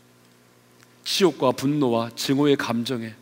지옥과 1.05 1.53
분노와 1.53 2.09
증오의 2.17 2.57
감정에 2.57 3.15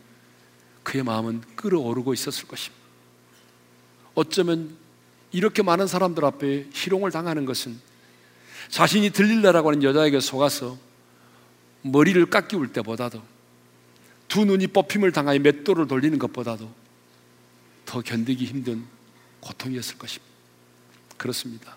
그의 0.82 1.04
마음은 1.04 1.42
끓어오르고 1.54 2.12
있었을 2.14 2.48
것입니다. 2.48 2.84
어쩌면 4.16 4.76
이렇게 5.30 5.62
많은 5.62 5.86
사람들 5.86 6.24
앞에 6.24 6.70
희롱을 6.72 7.12
당하는 7.12 7.44
것은 7.44 7.78
자신이 8.68 9.10
들릴라라고 9.10 9.70
하는 9.70 9.82
여자에게 9.82 10.20
속아서 10.20 10.78
머리를 11.82 12.24
깎이울 12.26 12.72
때보다도 12.72 13.22
두 14.28 14.44
눈이 14.44 14.68
뽑힘을 14.68 15.12
당하여 15.12 15.38
맷돌을 15.38 15.86
돌리는 15.86 16.18
것보다도 16.18 16.72
더 17.84 18.00
견디기 18.02 18.44
힘든 18.44 18.84
고통이었을 19.40 19.98
것입니다. 19.98 20.34
그렇습니다. 21.16 21.76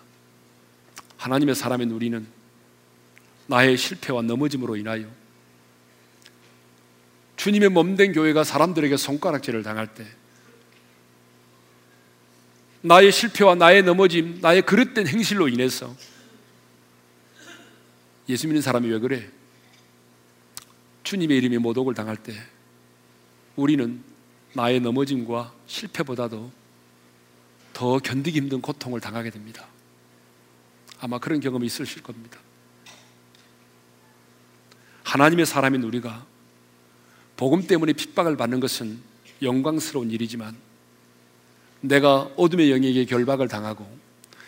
하나님의 1.16 1.54
사람인 1.54 1.90
우리는 1.90 2.26
나의 3.46 3.76
실패와 3.76 4.22
넘어짐으로 4.22 4.76
인하여 4.76 5.06
주님의 7.36 7.70
몸된 7.70 8.12
교회가 8.12 8.44
사람들에게 8.44 8.96
손가락질을 8.96 9.62
당할 9.62 9.94
때 9.94 10.06
나의 12.82 13.12
실패와 13.12 13.54
나의 13.54 13.82
넘어짐, 13.82 14.38
나의 14.40 14.62
그릇된 14.62 15.06
행실로 15.06 15.48
인해서 15.48 15.94
예수 18.30 18.46
믿는 18.46 18.62
사람이 18.62 18.88
왜 18.88 18.98
그래? 19.00 19.28
주님의 21.02 21.36
이름이 21.38 21.58
모독을 21.58 21.94
당할 21.94 22.16
때 22.16 22.32
우리는 23.56 24.02
나의 24.54 24.80
넘어짐과 24.80 25.52
실패보다도 25.66 26.52
더 27.72 27.98
견디기 27.98 28.38
힘든 28.38 28.60
고통을 28.60 29.00
당하게 29.00 29.30
됩니다. 29.30 29.66
아마 31.00 31.18
그런 31.18 31.40
경험이 31.40 31.66
있으실 31.66 32.02
겁니다. 32.02 32.38
하나님의 35.02 35.46
사람인 35.46 35.82
우리가 35.82 36.24
복음 37.36 37.66
때문에 37.66 37.94
핍박을 37.94 38.36
받는 38.36 38.60
것은 38.60 39.00
영광스러운 39.42 40.10
일이지만 40.10 40.56
내가 41.80 42.30
어둠의 42.36 42.70
영에게 42.70 43.06
결박을 43.06 43.48
당하고 43.48 43.88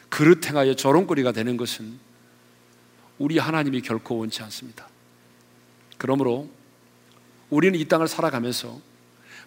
그릇 0.08 0.46
행하여 0.46 0.76
조롱거리가 0.76 1.32
되는 1.32 1.56
것은 1.56 1.98
우리 3.18 3.38
하나님이 3.38 3.82
결코 3.82 4.18
원치 4.18 4.42
않습니다. 4.42 4.88
그러므로 5.98 6.50
우리는 7.50 7.78
이 7.78 7.84
땅을 7.84 8.08
살아가면서 8.08 8.80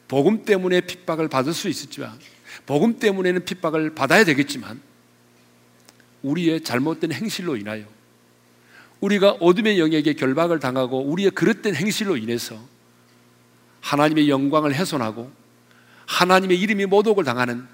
복음 0.08 0.46
때문에 0.46 0.82
핍박을 0.82 1.28
받을 1.28 1.54
수 1.54 1.68
있었지만 1.68 2.18
복음 2.66 3.00
때문에는 3.00 3.44
핍박을 3.46 3.96
받아야 3.96 4.24
되겠지만 4.24 4.80
우리의 6.22 6.62
잘못된 6.62 7.12
행실로 7.12 7.58
인하여 7.58 7.86
우리가 9.02 9.32
어둠의 9.40 9.80
영에게 9.80 10.14
결박을 10.14 10.60
당하고 10.60 11.04
우리의 11.04 11.32
그릇된 11.32 11.76
행실로 11.76 12.18
인해서 12.18 12.60
하나님의 13.82 14.30
영광을 14.30 14.74
훼손하고 14.74 15.32
하나님의 16.08 16.60
이름이 16.60 16.86
모독을 16.86 17.24
당하는 17.24 17.68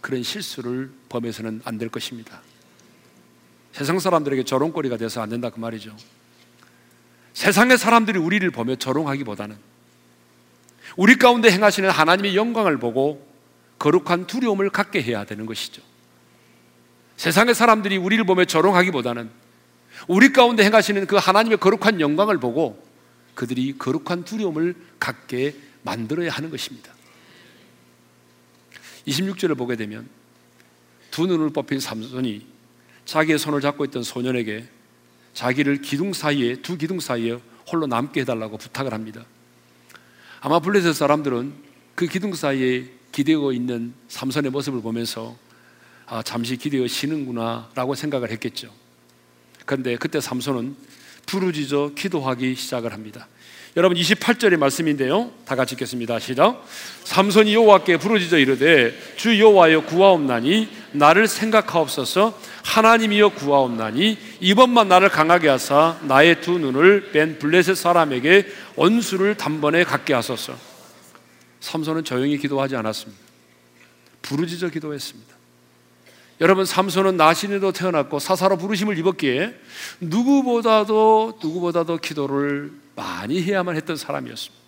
그런 0.00 0.22
실수를 0.22 0.90
범해서는 1.08 1.62
안 1.64 1.78
될 1.78 1.88
것입니다. 1.88 2.40
세상 3.78 4.00
사람들에게 4.00 4.42
조롱거리가 4.42 4.96
돼서 4.96 5.22
안 5.22 5.28
된다 5.28 5.50
그 5.50 5.60
말이죠. 5.60 5.96
세상의 7.32 7.78
사람들이 7.78 8.18
우리를 8.18 8.50
보며 8.50 8.74
조롱하기보다는 8.74 9.56
우리 10.96 11.14
가운데 11.16 11.48
행하시는 11.48 11.88
하나님의 11.88 12.34
영광을 12.34 12.78
보고 12.78 13.24
거룩한 13.78 14.26
두려움을 14.26 14.70
갖게 14.70 15.00
해야 15.00 15.22
되는 15.22 15.46
것이죠. 15.46 15.80
세상의 17.18 17.54
사람들이 17.54 17.98
우리를 17.98 18.24
보며 18.24 18.44
조롱하기보다는 18.46 19.30
우리 20.08 20.32
가운데 20.32 20.64
행하시는 20.64 21.06
그 21.06 21.14
하나님의 21.14 21.58
거룩한 21.58 22.00
영광을 22.00 22.38
보고 22.38 22.84
그들이 23.36 23.78
거룩한 23.78 24.24
두려움을 24.24 24.74
갖게 24.98 25.54
만들어야 25.82 26.32
하는 26.32 26.50
것입니다. 26.50 26.92
26절을 29.06 29.56
보게 29.56 29.76
되면 29.76 30.08
두 31.12 31.28
눈을 31.28 31.50
뽑힌 31.50 31.78
삼손이 31.78 32.57
자기의 33.08 33.38
손을 33.38 33.62
잡고 33.62 33.86
있던 33.86 34.02
소년에게 34.02 34.68
자기를 35.32 35.80
기둥 35.80 36.12
사이에 36.12 36.56
두 36.56 36.76
기둥 36.76 37.00
사이에 37.00 37.38
홀로 37.66 37.86
남게 37.86 38.20
해달라고 38.20 38.58
부탁을 38.58 38.92
합니다. 38.92 39.24
아마 40.40 40.58
블레셋 40.58 40.94
사람들은 40.94 41.54
그 41.94 42.06
기둥 42.06 42.34
사이에 42.34 42.90
기대어 43.10 43.52
있는 43.52 43.94
삼손의 44.08 44.50
모습을 44.50 44.82
보면서 44.82 45.38
아, 46.04 46.22
잠시 46.22 46.58
기대어 46.58 46.86
쉬는구나라고 46.86 47.94
생각을 47.94 48.30
했겠죠. 48.30 48.70
그런데 49.64 49.96
그때 49.96 50.20
삼손은 50.20 50.76
부르짖어 51.28 51.92
기도하기 51.94 52.56
시작을 52.56 52.92
합니다. 52.92 53.28
여러분 53.76 53.96
28절의 53.96 54.56
말씀인데요. 54.56 55.30
다 55.44 55.54
같이 55.54 55.74
읽겠습니다. 55.74 56.18
시작. 56.18 56.64
삼손이 57.04 57.54
여호와께 57.54 57.98
부르짖어 57.98 58.38
이르되 58.38 58.92
주 59.16 59.38
여호와여 59.38 59.84
구하옵나니 59.84 60.68
나를 60.92 61.28
생각하옵소서 61.28 62.36
하나님이여 62.64 63.28
구하옵나니 63.30 64.18
이번만 64.40 64.88
나를 64.88 65.10
강하게 65.10 65.48
하사 65.48 65.98
나의 66.02 66.40
두 66.40 66.58
눈을 66.58 67.12
뺀 67.12 67.38
블레셋 67.38 67.76
사람에게 67.76 68.46
원수를 68.74 69.36
단번에 69.36 69.84
갖게 69.84 70.14
하소서. 70.14 70.56
삼손은 71.60 72.04
조용히 72.04 72.38
기도하지 72.38 72.74
않았습니다. 72.74 73.22
부르짖어 74.22 74.70
기도했습니다. 74.70 75.37
여러분 76.40 76.64
삼손은 76.64 77.16
나신으로 77.16 77.72
태어났고 77.72 78.18
사사로 78.20 78.58
부르심을 78.58 78.96
입었기에 78.98 79.58
누구보다도 80.00 81.38
누구보다도 81.42 81.98
기도를 81.98 82.72
많이 82.94 83.42
해야만 83.42 83.74
했던 83.76 83.96
사람이었습니다. 83.96 84.64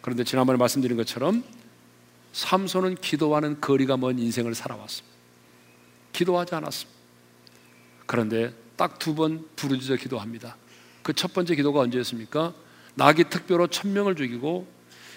그런데 0.00 0.24
지난번에 0.24 0.56
말씀드린 0.58 0.96
것처럼 0.96 1.44
삼손은 2.32 2.96
기도와는 2.96 3.60
거리가 3.60 3.96
먼 3.96 4.18
인생을 4.18 4.54
살아왔습니다. 4.54 5.14
기도하지 6.12 6.54
않았습니다. 6.54 6.98
그런데 8.06 8.52
딱 8.76 8.98
두 8.98 9.14
번 9.14 9.46
부르짖어 9.56 9.96
기도합니다. 9.96 10.56
그 11.02 11.12
첫 11.12 11.32
번째 11.34 11.54
기도가 11.54 11.80
언제였습니까? 11.80 12.54
나귀 12.94 13.24
특별로 13.24 13.66
천명을 13.66 14.16
죽이고 14.16 14.66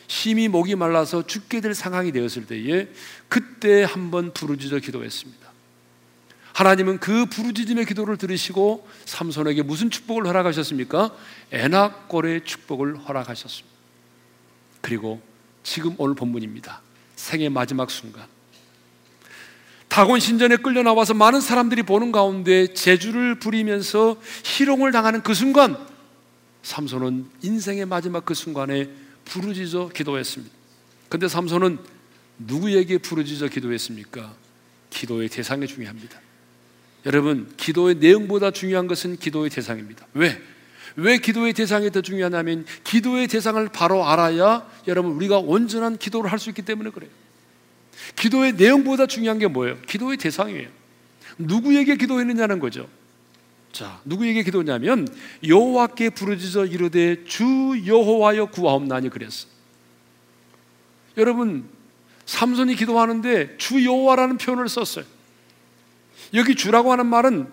심히 0.08 0.48
목이 0.48 0.76
말라서 0.76 1.28
죽게 1.28 1.62
될 1.62 1.76
상황이 1.76 2.12
되었을 2.12 2.48
때에 2.48 2.88
그때 3.28 3.84
한번 3.84 4.34
부르짖어 4.34 4.80
기도했습니다. 4.80 5.48
하나님은 6.54 7.00
그 7.00 7.28
부르짖음의 7.28 7.86
기도를 7.86 8.18
들으시고 8.18 8.88
삼손에게 9.06 9.62
무슨 9.62 9.92
축복을 9.92 10.26
허락하셨습니까? 10.26 11.16
에낙골의 11.52 12.46
축복을 12.46 12.98
허락하셨습니다. 12.98 13.78
그리고 14.82 15.22
지금 15.62 15.94
오늘 15.98 16.16
본문입니다. 16.16 16.82
생의 17.16 17.50
마지막 17.50 17.92
순간. 17.92 18.26
다곤 19.88 20.20
신전에 20.20 20.58
끌려 20.58 20.84
나와서 20.84 21.14
많은 21.14 21.42
사람들이 21.42 21.84
보는 21.84 22.12
가운데 22.12 22.74
제주를 22.74 23.40
부리면서 23.40 24.20
희롱을 24.44 24.92
당하는 24.92 25.22
그 25.22 25.34
순간 25.34 25.78
삼손은 26.64 27.30
인생의 27.42 27.86
마지막 27.86 28.26
그 28.26 28.34
순간에 28.34 28.90
부르짖어 29.28 29.90
기도했습니다. 29.90 30.56
근데 31.10 31.28
삼손은 31.28 31.80
누구에게 32.40 32.98
부르짖어 32.98 33.48
기도했습니까? 33.48 34.34
기도의 34.90 35.30
대상이 35.30 35.68
중요합니다. 35.68 36.20
여러분, 37.06 37.52
기도의 37.58 37.96
내용보다 37.96 38.52
중요한 38.52 38.88
것은 38.88 39.18
기도의 39.18 39.50
대상입니다. 39.50 40.08
왜? 40.14 40.42
왜 40.96 41.18
기도의 41.20 41.54
대상이 41.54 41.92
더 41.92 42.02
중요하냐면 42.02 42.66
기도의 42.84 43.28
대상을 43.28 43.68
바로 43.70 44.06
알아야 44.08 44.68
여러분 44.88 45.12
우리가 45.12 45.38
온전한 45.38 45.98
기도를 45.98 46.32
할 46.32 46.40
수 46.40 46.50
있기 46.50 46.64
때문에 46.64 46.90
그래요. 46.90 47.12
기도의 48.16 48.54
내용보다 48.54 49.06
중요한 49.06 49.38
게 49.38 49.48
뭐예요? 49.48 49.80
기도의 49.88 50.18
대상이에요. 50.18 50.70
누구에게 51.38 51.98
기도했느냐는 51.98 52.60
거죠. 52.60 52.90
자, 53.72 54.02
누구에게 54.06 54.44
기도냐면 54.44 55.08
여호와께 55.48 56.12
부르짖어 56.12 56.66
이르되 56.66 57.24
주 57.26 57.46
여호와여 57.86 58.48
구하옵나니 58.48 59.10
그랬어. 59.10 59.48
여러분 61.18 61.68
삼손이 62.26 62.76
기도하는데 62.76 63.58
주 63.58 63.84
여호와라는 63.86 64.38
표현을 64.38 64.68
썼어요. 64.70 65.06
여기 66.34 66.56
주라고 66.56 66.92
하는 66.92 67.06
말은 67.06 67.48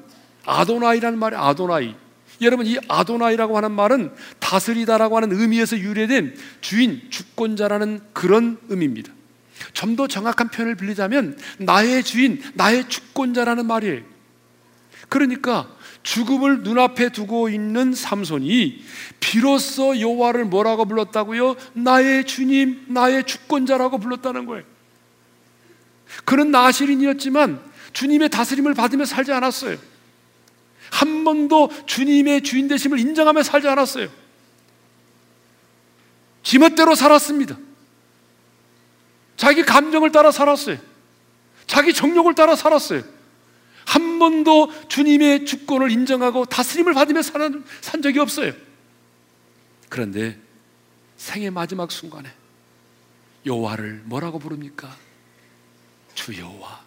아도나이라는 0.44 1.18
말이 1.18 1.36
아도나이. 1.36 1.94
여러분 2.40 2.66
이 2.66 2.78
아도나이라고 2.88 3.56
하는 3.56 3.70
말은 3.72 4.12
다스리다라고 4.40 5.16
하는 5.16 5.32
의미에서 5.32 5.78
유래된 5.78 6.36
주인, 6.60 7.08
주권자라는 7.10 8.00
그런 8.12 8.58
의미입니다. 8.68 9.12
좀 9.72 9.96
더 9.96 10.08
정확한 10.08 10.48
표현을 10.48 10.74
빌리자면 10.74 11.38
나의 11.58 12.02
주인, 12.02 12.42
나의 12.54 12.88
주권자라는 12.88 13.66
말이에요. 13.66 14.02
그러니까 15.08 15.68
죽음을 16.04 16.62
눈앞에 16.62 17.08
두고 17.08 17.48
있는 17.48 17.94
삼손이 17.94 18.84
비로소 19.20 19.98
여호와를 19.98 20.44
뭐라고 20.44 20.84
불렀다고요? 20.84 21.56
나의 21.72 22.26
주님, 22.26 22.84
나의 22.88 23.24
주권자라고 23.24 23.98
불렀다는 23.98 24.44
거예요. 24.46 24.64
그는 26.24 26.50
나시린이었지만 26.50 27.60
주님의 27.94 28.28
다스림을 28.28 28.74
받으며 28.74 29.06
살지 29.06 29.32
않았어요. 29.32 29.78
한 30.90 31.24
번도 31.24 31.70
주님의 31.86 32.42
주인 32.42 32.68
되심을 32.68 32.98
인정하며 33.00 33.42
살지 33.42 33.66
않았어요. 33.66 34.08
지멋대로 36.42 36.94
살았습니다. 36.94 37.56
자기 39.38 39.62
감정을 39.62 40.12
따라 40.12 40.30
살았어요. 40.30 40.76
자기 41.66 41.94
정욕을 41.94 42.34
따라 42.34 42.54
살았어요. 42.54 43.13
한 43.86 44.18
번도 44.18 44.88
주님의 44.88 45.46
주권을 45.46 45.90
인정하고 45.90 46.44
다스림을 46.46 46.94
받으며 46.94 47.22
산, 47.22 47.64
산 47.80 48.02
적이 48.02 48.20
없어요. 48.20 48.52
그런데 49.88 50.38
생의 51.16 51.50
마지막 51.50 51.92
순간에 51.92 52.30
여호와를 53.46 54.02
뭐라고 54.04 54.38
부릅니까? 54.38 54.96
주 56.14 56.38
여호와, 56.38 56.80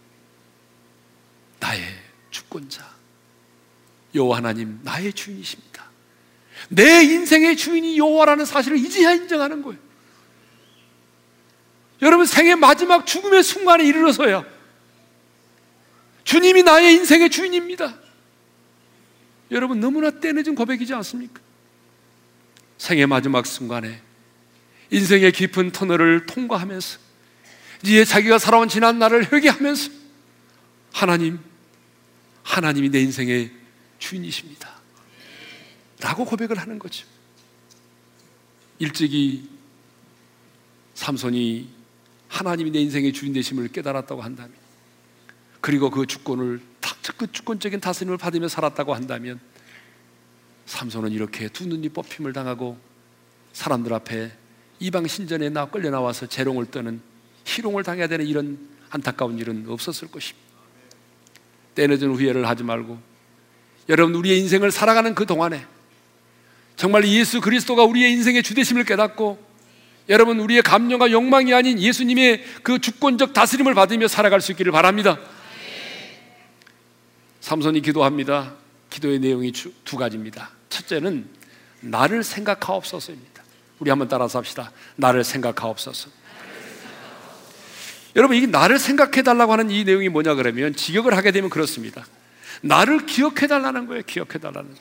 나의 1.60 1.84
주권자, 2.32 2.88
여호와 4.16 4.38
하나님 4.38 4.80
나의 4.84 5.14
주인이십니다. 5.14 5.86
내 6.70 7.04
인생의 7.04 7.56
주인이 7.56 7.98
여호와라는 7.98 8.46
사실을 8.46 8.78
이제야 8.78 9.12
인정하는 9.14 9.62
거예요. 9.62 9.80
여러분 12.02 12.26
생의 12.26 12.56
마지막 12.56 13.06
죽음의 13.06 13.44
순간에 13.44 13.86
이르러서야 13.86 14.57
주님이 16.28 16.64
나의 16.64 16.96
인생의 16.96 17.30
주인입니다. 17.30 17.98
여러분 19.50 19.80
너무나 19.80 20.12
때늦은 20.12 20.56
고백이지 20.56 20.94
않습니까? 20.96 21.40
생의 22.78 23.08
마지막 23.08 23.46
순간에 23.46 24.02
인생의 24.92 25.32
깊은 25.32 25.72
터널을 25.72 26.26
통과하면서 26.26 27.00
이제 27.84 28.04
자기가 28.04 28.40
살아온 28.40 28.68
지난 28.68 29.00
날을 29.00 29.32
회개하면서 29.32 29.90
하나님, 30.92 31.40
하나님이 32.44 32.90
내 32.90 33.00
인생의 33.00 33.54
주인이십니다. 33.98 34.82
라고 36.02 36.26
고백을 36.26 36.60
하는 36.60 36.78
거죠. 36.78 37.08
일찍이 38.80 39.50
삼손이 40.94 41.70
하나님이 42.28 42.72
내 42.72 42.80
인생의 42.80 43.14
주인 43.14 43.32
되심을 43.32 43.70
깨달았다고 43.70 44.22
한다면 44.22 44.67
그리고 45.68 45.90
그 45.90 46.06
주권을 46.06 46.62
그 47.18 47.30
주권적인 47.30 47.82
다스림을 47.82 48.18
받으며 48.18 48.48
살았다고 48.48 48.94
한다면 48.94 49.38
삼손은 50.66 51.12
이렇게 51.12 51.50
두 51.50 51.68
눈이 51.68 51.90
뽑힘을 51.90 52.32
당하고 52.32 52.78
사람들 53.52 53.92
앞에 53.96 54.32
이방 54.80 55.08
신전에 55.08 55.50
나 55.50 55.66
끌려 55.66 55.90
나와서 55.90 56.26
재롱을 56.26 56.68
떠는 56.68 57.02
희롱을 57.44 57.84
당해야 57.84 58.08
되는 58.08 58.26
이런 58.26 58.58
안타까운 58.92 59.40
일은 59.40 59.66
없었을 59.68 60.08
것입니다. 60.08 60.48
때늦은 61.76 62.14
후회를 62.14 62.48
하지 62.48 62.64
말고 62.64 62.98
여러분 63.90 64.16
우리의 64.16 64.40
인생을 64.40 64.72
살아가는 64.72 65.14
그 65.16 65.26
동안에 65.26 65.66
정말 66.78 67.06
예수 67.10 67.42
그리스도가 67.42 67.84
우리의 67.84 68.14
인생의 68.14 68.42
주되심을 68.42 68.86
깨닫고 68.86 69.38
여러분 70.08 70.40
우리의 70.40 70.62
감정과 70.62 71.12
욕망이 71.12 71.54
아닌 71.54 71.78
예수님의 71.78 72.46
그 72.64 72.80
주권적 72.80 73.34
다스림을 73.34 73.74
받으며 73.74 74.08
살아갈 74.08 74.40
수 74.40 74.54
있기를 74.54 74.72
바랍니다. 74.72 75.20
삼손이 77.42 77.82
기도합니다. 77.82 78.54
기도의 78.90 79.20
내용이 79.20 79.52
두 79.52 79.98
가지입니다. 79.98 80.50
첫째는 80.70 81.28
나를 81.82 82.24
생각하옵소서입니다. 82.24 83.44
우리 83.80 83.90
한번 83.90 84.08
따라서 84.08 84.40
합시다. 84.40 84.72
나를 84.96 85.24
생각하옵소서. 85.24 86.10
여러분, 88.16 88.36
이게 88.36 88.48
나를 88.48 88.80
생각해 88.80 89.22
달라고 89.22 89.52
하는 89.52 89.70
이 89.70 89.84
내용이 89.84 90.10
뭐냐 90.10 90.34
그러면 90.34 90.76
직역을 90.76 91.16
하게 91.16 91.32
되면 91.32 91.50
그렇습니다. 91.50 92.06
나를 92.62 93.06
기억해 93.06 93.46
달라는 93.48 93.86
거예요. 93.86 94.02
기억해 94.08 94.40
달라는. 94.40 94.72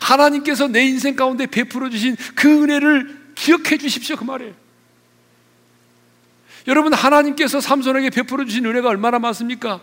하나님께서 0.00 0.68
내 0.68 0.84
인생 0.84 1.16
가운데 1.16 1.46
베풀어 1.46 1.90
주신 1.90 2.16
그 2.36 2.62
은혜를 2.62 3.32
기억해 3.34 3.78
주십시오. 3.78 4.16
그 4.16 4.24
말이에요. 4.24 4.54
여러분, 6.68 6.94
하나님께서 6.94 7.60
삼손에게 7.60 8.10
베풀어 8.10 8.44
주신 8.44 8.64
은혜가 8.64 8.88
얼마나 8.88 9.18
많습니까? 9.18 9.80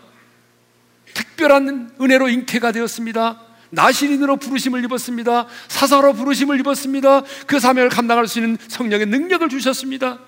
특별한 1.14 1.96
은혜로 2.00 2.28
잉태가 2.28 2.72
되었습니다. 2.72 3.40
나신인으로 3.70 4.36
부르심을 4.36 4.84
입었습니다. 4.84 5.46
사사로 5.68 6.12
부르심을 6.12 6.60
입었습니다. 6.60 7.22
그 7.46 7.58
사명을 7.58 7.88
감당할 7.88 8.26
수 8.28 8.38
있는 8.38 8.58
성령의 8.68 9.06
능력을 9.06 9.48
주셨습니다. 9.48 10.18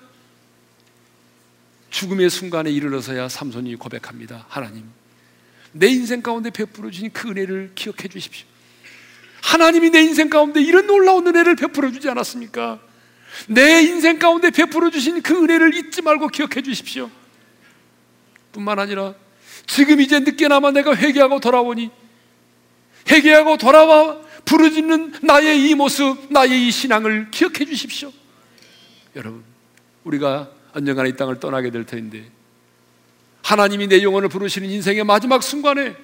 죽음의 1.91 2.29
순간에 2.29 2.71
이르러서야 2.71 3.29
삼손이 3.29 3.75
고백합니다. 3.75 4.45
하나님, 4.49 4.83
내 5.71 5.87
인생 5.87 6.21
가운데 6.21 6.49
베풀어 6.49 6.89
주신 6.89 7.11
그 7.13 7.29
은혜를 7.29 7.71
기억해 7.75 8.07
주십시오. 8.09 8.47
하나님이 9.43 9.91
내 9.91 10.01
인생 10.01 10.29
가운데 10.29 10.59
이런 10.61 10.87
놀라운 10.87 11.27
은혜를 11.27 11.55
베풀어 11.55 11.91
주지 11.91 12.09
않았습니까? 12.09 12.79
내 13.47 13.81
인생 13.81 14.17
가운데 14.17 14.49
베풀어 14.49 14.89
주신 14.89 15.21
그 15.21 15.43
은혜를 15.43 15.75
잊지 15.75 16.01
말고 16.01 16.29
기억해 16.29 16.63
주십시오. 16.63 17.11
뿐만 18.51 18.79
아니라 18.79 19.13
지금 19.67 19.99
이제 20.01 20.19
늦게나마 20.19 20.71
내가 20.71 20.95
회개하고 20.95 21.39
돌아오니 21.39 21.89
회개하고 23.09 23.57
돌아와 23.57 24.19
부르짖는 24.45 25.15
나의 25.23 25.69
이 25.69 25.75
모습, 25.75 26.31
나의 26.31 26.67
이 26.67 26.71
신앙을 26.71 27.31
기억해 27.31 27.65
주십시오. 27.65 28.11
여러분, 29.15 29.43
우리가 30.03 30.51
언젠가는 30.73 31.09
이 31.09 31.15
땅을 31.15 31.39
떠나게 31.39 31.71
될 31.71 31.85
텐데 31.85 32.29
하나님이 33.43 33.87
내 33.87 34.03
영혼을 34.03 34.29
부르시는 34.29 34.69
인생의 34.69 35.03
마지막 35.03 35.41
순간에 35.43 35.95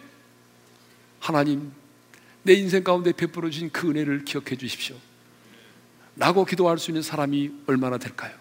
하나님 1.19 1.71
내 2.43 2.53
인생 2.53 2.83
가운데 2.83 3.11
베풀어 3.11 3.49
주신 3.49 3.69
그 3.71 3.89
은혜를 3.89 4.25
기억해 4.25 4.55
주십시오. 4.55 4.95
라고 6.15 6.45
기도할 6.45 6.77
수 6.77 6.91
있는 6.91 7.01
사람이 7.01 7.51
얼마나 7.67 7.97
될까요? 7.97 8.40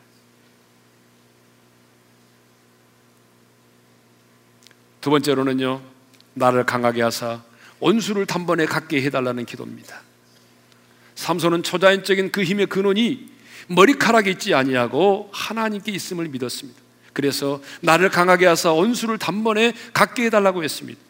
두 5.01 5.11
번째로는요, 5.11 5.81
나를 6.35 6.65
강하게 6.65 7.03
하사 7.03 7.43
원수를 7.81 8.27
단번에 8.27 8.67
갖게 8.67 9.03
해달라는 9.03 9.47
기도입니다. 9.47 10.03
삼손은 11.15 11.63
초자연적인 11.63 12.33
그 12.33 12.43
힘의 12.43 12.67
근원이 12.67 13.29
머리카락에 13.69 14.31
있지 14.33 14.55
아니하고 14.55 15.31
하나님께 15.33 15.93
있음을 15.93 16.29
믿었습니다. 16.29 16.81
그래서 17.13 17.61
나를 17.81 18.09
강하게 18.09 18.47
하사 18.47 18.73
원수를 18.73 19.19
단번에 19.19 19.75
갖게 19.93 20.25
해달라고 20.25 20.63
했습니다. 20.63 21.01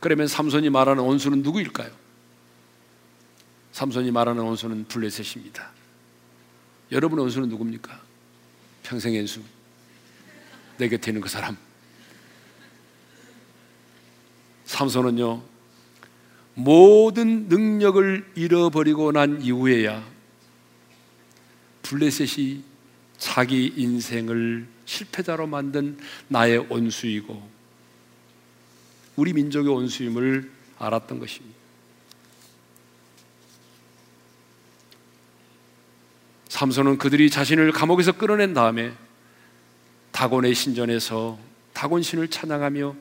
그러면 0.00 0.26
삼손이 0.26 0.70
말하는 0.70 1.02
원수는 1.02 1.42
누구일까요? 1.42 1.90
삼손이 3.72 4.10
말하는 4.10 4.42
원수는 4.42 4.86
블레셋입니다. 4.88 5.70
여러분의 6.90 7.22
원수는 7.22 7.48
누굽니까? 7.48 8.00
평생의 8.82 9.18
원수. 9.18 9.40
내 10.78 10.88
곁에 10.88 11.10
있는 11.10 11.20
그 11.20 11.28
사람. 11.28 11.56
삼손은요, 14.70 15.42
모든 16.54 17.48
능력을 17.48 18.30
잃어버리고 18.36 19.10
난 19.10 19.42
이후에야 19.42 20.06
블레셋이 21.82 22.62
자기 23.18 23.72
인생을 23.76 24.68
실패자로 24.84 25.48
만든 25.48 25.98
나의 26.28 26.66
원수이고 26.68 27.50
우리 29.16 29.32
민족의 29.32 29.74
원수임을 29.74 30.48
알았던 30.78 31.18
것입니다. 31.18 31.58
삼손은 36.48 36.98
그들이 36.98 37.28
자신을 37.28 37.72
감옥에서 37.72 38.12
끌어낸 38.12 38.54
다음에 38.54 38.92
다곤의 40.12 40.54
신전에서 40.54 41.40
다곤신을 41.72 42.28
찬양하며 42.28 42.94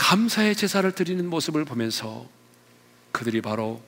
감사의 0.00 0.56
제사를 0.56 0.90
드리는 0.92 1.28
모습을 1.28 1.66
보면서 1.66 2.26
그들이 3.12 3.42
바로 3.42 3.82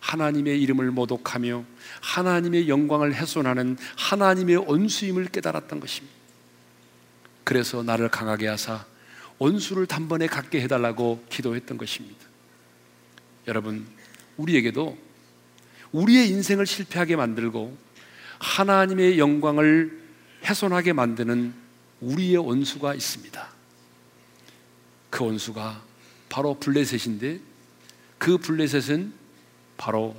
하나님의 0.00 0.60
이름을 0.60 0.90
모독하며 0.90 1.64
하나님의 2.00 2.68
영광을 2.68 3.14
훼손하는 3.14 3.78
하나님의 3.96 4.56
원수임을 4.56 5.26
깨달았던 5.26 5.78
것입니다. 5.78 6.14
그래서 7.44 7.84
나를 7.84 8.08
강하게 8.08 8.48
하사 8.48 8.84
원수를 9.38 9.86
단번에 9.86 10.26
갖게 10.26 10.60
해달라고 10.62 11.24
기도했던 11.30 11.78
것입니다. 11.78 12.26
여러분, 13.46 13.86
우리에게도 14.38 14.98
우리의 15.92 16.28
인생을 16.28 16.66
실패하게 16.66 17.14
만들고 17.14 17.78
하나님의 18.40 19.20
영광을 19.20 20.02
훼손하게 20.42 20.92
만드는 20.92 21.54
우리의 22.00 22.38
원수가 22.38 22.94
있습니다. 22.94 23.51
그 25.12 25.26
원수가 25.26 25.82
바로 26.30 26.54
블레셋인데 26.54 27.38
그 28.16 28.38
블레셋은 28.38 29.12
바로 29.76 30.16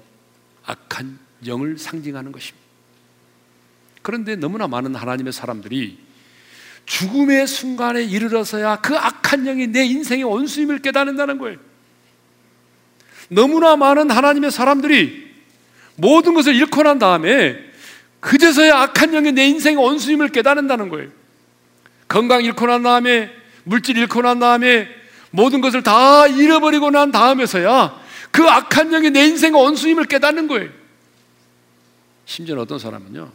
악한 0.66 1.18
영을 1.48 1.80
상징하는 1.80 2.32
것입니다. 2.32 2.64
그런데 4.04 4.36
너무나 4.36 4.68
많은 4.68 4.94
하나님의 4.94 5.34
사람들이 5.34 5.98
죽음의 6.86 7.48
순간에 7.48 8.04
이르러서야 8.04 8.82
그 8.82 8.96
악한 8.96 9.46
영이 9.46 9.68
내 9.68 9.84
인생의 9.84 10.26
원수임을 10.26 10.80
깨닫는다는 10.80 11.40
거예요. 11.40 11.58
너무나 13.30 13.76
많은 13.76 14.12
하나님의 14.12 14.52
사람들이 14.52 15.34
모든 15.96 16.36
것을 16.36 16.54
잃고 16.54 16.84
난 16.84 17.00
다음에 17.00 17.58
그제서야 18.20 18.78
악한 18.80 19.12
영이 19.12 19.32
내 19.32 19.48
인생의 19.48 19.84
원수임을 19.84 20.30
깨닫는다는 20.30 20.90
거예요. 20.90 21.10
건강 22.08 22.44
잃고 22.44 22.68
난 22.68 22.84
다음에 22.84 23.43
물질 23.64 23.98
잃고 23.98 24.22
난 24.22 24.40
다음에 24.40 24.88
모든 25.32 25.62
것을 25.62 25.84
다 25.84 26.28
잃어버리고 26.28 26.92
난 26.92 27.12
다음에서야 27.12 28.02
그 28.32 28.44
악한 28.44 28.92
영이 28.92 29.12
내 29.12 29.26
인생의 29.26 29.62
원수임을 29.62 30.06
깨닫는 30.06 30.48
거예요. 30.48 30.70
심지어 32.26 32.60
어떤 32.60 32.80
사람은요, 32.80 33.32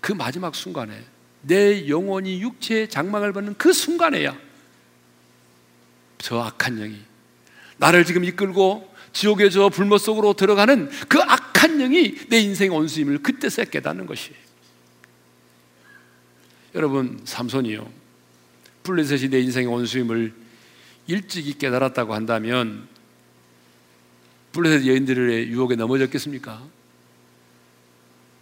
그 0.00 0.12
마지막 0.12 0.54
순간에 0.54 1.04
내 1.42 1.88
영혼이 1.88 2.40
육체의 2.42 2.88
장막을 2.88 3.32
받는 3.32 3.54
그 3.58 3.72
순간에야 3.72 4.36
저 6.18 6.40
악한 6.40 6.76
영이 6.76 6.98
나를 7.78 8.04
지금 8.04 8.24
이끌고 8.24 8.94
지옥의 9.12 9.50
저 9.50 9.68
불못 9.68 10.00
속으로 10.00 10.34
들어가는 10.34 10.90
그 11.08 11.20
악한 11.20 11.78
영이 11.78 12.28
내 12.28 12.38
인생의 12.38 12.70
원수임을 12.76 13.22
그때서야 13.22 13.66
깨닫는 13.66 14.06
것이에요. 14.06 14.36
여러분, 16.74 17.20
삼손이요. 17.24 18.05
블레셋이 18.86 19.28
내 19.30 19.40
인생의 19.40 19.66
원수임을 19.66 20.32
일찍이 21.08 21.58
깨달았다고 21.58 22.14
한다면 22.14 22.88
블레셋 24.52 24.86
여인들의 24.86 25.48
유혹에 25.48 25.74
넘어졌겠습니까? 25.74 26.62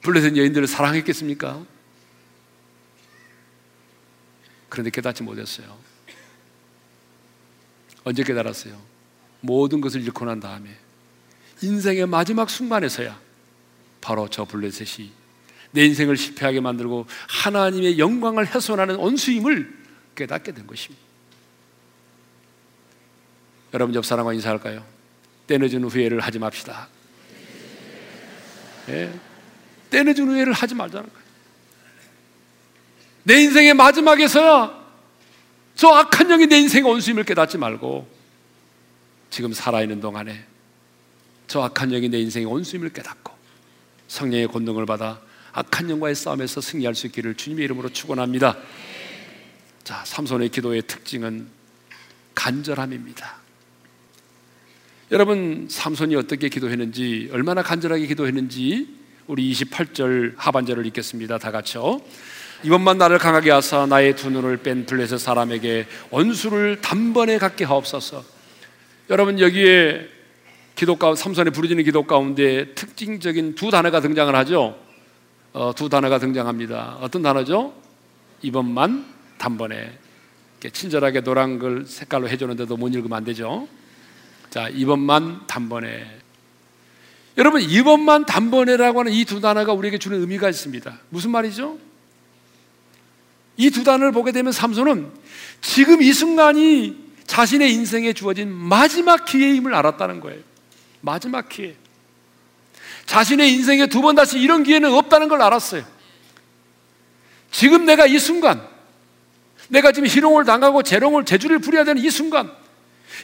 블레셋 0.03 0.37
여인들을 0.37 0.67
사랑했겠습니까? 0.67 1.65
그런데 4.69 4.91
깨닫지 4.91 5.23
못했어요. 5.23 5.79
언제 8.05 8.23
깨달았어요? 8.23 8.81
모든 9.41 9.81
것을 9.81 10.03
잃고 10.03 10.25
난 10.27 10.41
다음에 10.41 10.77
인생의 11.63 12.07
마지막 12.07 12.51
순간에서야 12.51 13.19
바로 14.01 14.29
저 14.29 14.45
블레셋이 14.45 15.11
내 15.71 15.87
인생을 15.87 16.17
실패하게 16.17 16.61
만들고 16.61 17.07
하나님의 17.29 17.99
영광을 17.99 18.47
훼손하는 18.47 18.97
원수임을 18.97 19.84
깨닫게 20.15 20.53
된 20.53 20.67
것입니다. 20.67 21.03
여러분 23.73 23.95
옆 23.95 24.05
사람과 24.05 24.33
인사할까요? 24.33 24.85
때늦은 25.47 25.85
후회를 25.85 26.21
하지 26.21 26.39
맙시다. 26.39 26.89
예? 28.89 29.13
때늦은 29.91 30.29
후회를 30.29 30.53
하지 30.53 30.75
말자는 30.75 31.09
거예요. 31.09 31.25
내 33.25 33.43
인생의 33.43 33.75
마지막에서야 33.75 34.85
저 35.75 35.89
악한 35.89 36.29
영이 36.29 36.47
내 36.47 36.59
인생의 36.59 36.89
원수임을 36.89 37.25
깨닫지 37.25 37.59
말고 37.59 38.07
지금 39.31 39.53
살아있는 39.53 40.01
동안에 40.01 40.45
저 41.47 41.63
악한 41.63 41.91
영이 41.91 42.09
내 42.09 42.21
인생의 42.21 42.47
원수임을 42.47 42.91
깨닫고 42.91 43.33
성령의 44.09 44.49
권능을 44.49 44.87
받아 44.87 45.21
악한 45.53 45.91
영과의 45.91 46.15
싸움에서 46.15 46.61
승리할 46.61 46.95
수 46.95 47.07
있기를 47.07 47.35
주님의 47.35 47.65
이름으로 47.65 47.89
축원합니다. 47.89 48.57
자, 49.85 50.03
삼손의 50.07 50.49
기도의 50.49 50.83
특징은 50.87 51.47
간절함입니다. 52.35 53.35
여러분, 55.13 55.67
삼손이 55.71 56.17
어떻게 56.17 56.49
기도했는지, 56.49 57.29
얼마나 57.31 57.63
간절하게 57.63 58.07
기도했는지 58.07 58.89
우리 59.27 59.53
28절 59.53 60.37
하반절을 60.39 60.87
읽겠습니다. 60.87 61.37
다 61.37 61.51
같이요. 61.51 62.01
이번만 62.63 62.97
나를 62.97 63.19
강하게 63.19 63.51
하사 63.51 63.85
나의 63.85 64.17
두 64.17 64.31
눈을 64.31 64.63
뺀 64.63 64.87
블레셋 64.87 65.21
사람에게 65.21 65.87
원수를 66.09 66.81
단번에 66.81 67.37
갖게 67.37 67.67
하옵소서. 67.67 68.25
여러분 69.11 69.39
여기에 69.39 70.09
기도 70.77 70.97
가운데 70.97 71.21
삼손의 71.21 71.53
부르짖는 71.53 71.85
기도 71.85 72.05
가운데 72.05 72.73
특징적인 72.75 73.55
두 73.55 73.71
단어가 73.71 74.01
등장을 74.01 74.35
하죠. 74.35 74.79
어, 75.53 75.75
두 75.77 75.91
단어가 75.91 76.19
등장합니다. 76.19 76.97
어떤 77.03 77.21
단어죠? 77.21 77.75
이번만 78.41 79.14
단번에 79.45 79.99
친절하게 80.73 81.21
노란 81.21 81.59
걸 81.59 81.85
색깔로 81.87 82.31
해주는데도 82.31 82.79
못 82.79 82.89
읽으면 82.95 83.13
안 83.19 83.25
되죠. 83.25 83.69
자, 84.49 84.71
이번만 84.71 85.47
단번에. 85.47 86.07
여러분, 87.37 87.61
이번만 87.61 88.25
단번에라고 88.25 89.01
하는 89.01 89.13
이 89.13 89.27
두 89.27 89.41
단어가 89.43 89.75
우리에게 89.75 89.99
주는 89.99 90.19
의미가 90.19 90.49
있습니다. 90.49 90.99
무슨 91.11 91.31
말이죠? 91.33 91.79
이 93.59 93.71
두 93.71 93.85
단어를 93.85 94.13
보게 94.13 94.33
되면 94.33 94.51
삼손은 94.51 95.13
지금 95.61 96.01
이 96.01 96.11
순간이 96.15 96.97
자신의 97.27 97.73
인생에 97.75 98.15
주어진 98.15 98.51
마지막 98.51 99.27
기회임을 99.27 99.75
알았다는 99.75 100.21
거예요. 100.21 100.41
마지막 101.03 101.51
기회. 101.51 101.77
자신의 103.05 103.53
인생에 103.53 103.89
두 103.89 104.01
번 104.01 104.15
다시 104.15 104.39
이런 104.39 104.63
기회는 104.63 104.91
없다는 104.95 105.29
걸 105.29 105.43
알았어요. 105.43 105.85
지금 107.51 107.85
내가 107.85 108.07
이 108.07 108.19
순간, 108.19 108.67
내가 109.69 109.93
지금 109.93 110.09
희롱을 110.09 110.45
당하고 110.45 110.83
재롱을 110.83 111.25
재주를 111.25 111.59
부려야 111.59 111.85
되는 111.85 112.03
이 112.03 112.11
순간, 112.11 112.53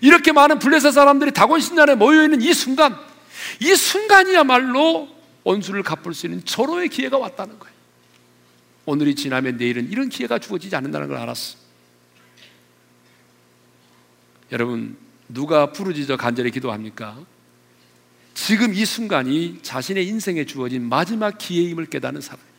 이렇게 0.00 0.32
많은 0.32 0.58
블레셋 0.58 0.92
사람들이 0.92 1.32
다곤 1.32 1.60
신전에 1.60 1.94
모여 1.94 2.24
있는 2.24 2.40
이 2.40 2.52
순간, 2.54 2.96
이 3.60 3.74
순간이야말로 3.74 5.08
원수를 5.44 5.82
갚을 5.82 6.14
수 6.14 6.26
있는 6.26 6.44
절호의 6.44 6.88
기회가 6.88 7.18
왔다는 7.18 7.58
거예요. 7.58 7.74
오늘이 8.86 9.14
지나면 9.14 9.56
내일은 9.56 9.90
이런 9.90 10.08
기회가 10.08 10.38
주어지지 10.38 10.74
않는다는 10.74 11.08
걸 11.08 11.16
알았어. 11.18 11.58
여러분, 14.52 14.96
누가 15.28 15.72
부르짖어 15.72 16.16
간절히 16.16 16.50
기도합니까? 16.50 17.18
지금 18.34 18.74
이 18.74 18.84
순간이 18.84 19.58
자신의 19.62 20.06
인생에 20.08 20.44
주어진 20.44 20.88
마지막 20.88 21.38
기회임을 21.38 21.86
깨닫는 21.86 22.20
사람. 22.20 22.49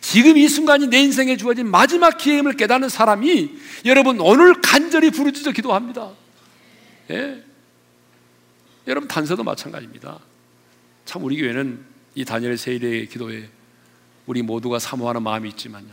지금 0.00 0.36
이 0.36 0.48
순간이 0.48 0.86
내 0.86 1.00
인생에 1.00 1.36
주어진 1.36 1.70
마지막 1.70 2.16
기회임을 2.16 2.56
깨닫는 2.56 2.88
사람이 2.88 3.50
여러분 3.84 4.20
오늘 4.20 4.60
간절히 4.62 5.10
부르짖어 5.10 5.52
기도합니다. 5.52 6.12
예. 7.10 7.42
여러분 8.86 9.08
단서도 9.08 9.44
마찬가지입니다. 9.44 10.18
참 11.04 11.24
우리 11.24 11.36
교회는 11.36 11.84
이 12.14 12.24
다니엘 12.24 12.56
세일의 12.56 13.08
기도에 13.08 13.48
우리 14.26 14.42
모두가 14.42 14.78
사모하는 14.78 15.22
마음이 15.22 15.48
있지만요. 15.50 15.88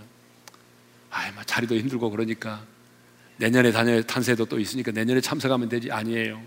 아이, 1.09 1.31
막 1.33 1.45
자리도 1.45 1.75
힘들고 1.75 2.09
그러니까 2.09 2.63
내년에 3.37 3.71
다니엘 3.71 4.03
탄세도 4.03 4.45
또 4.45 4.59
있으니까 4.59 4.91
내년에 4.91 5.21
참석하면 5.21 5.69
되지 5.69 5.91
아니에요. 5.91 6.41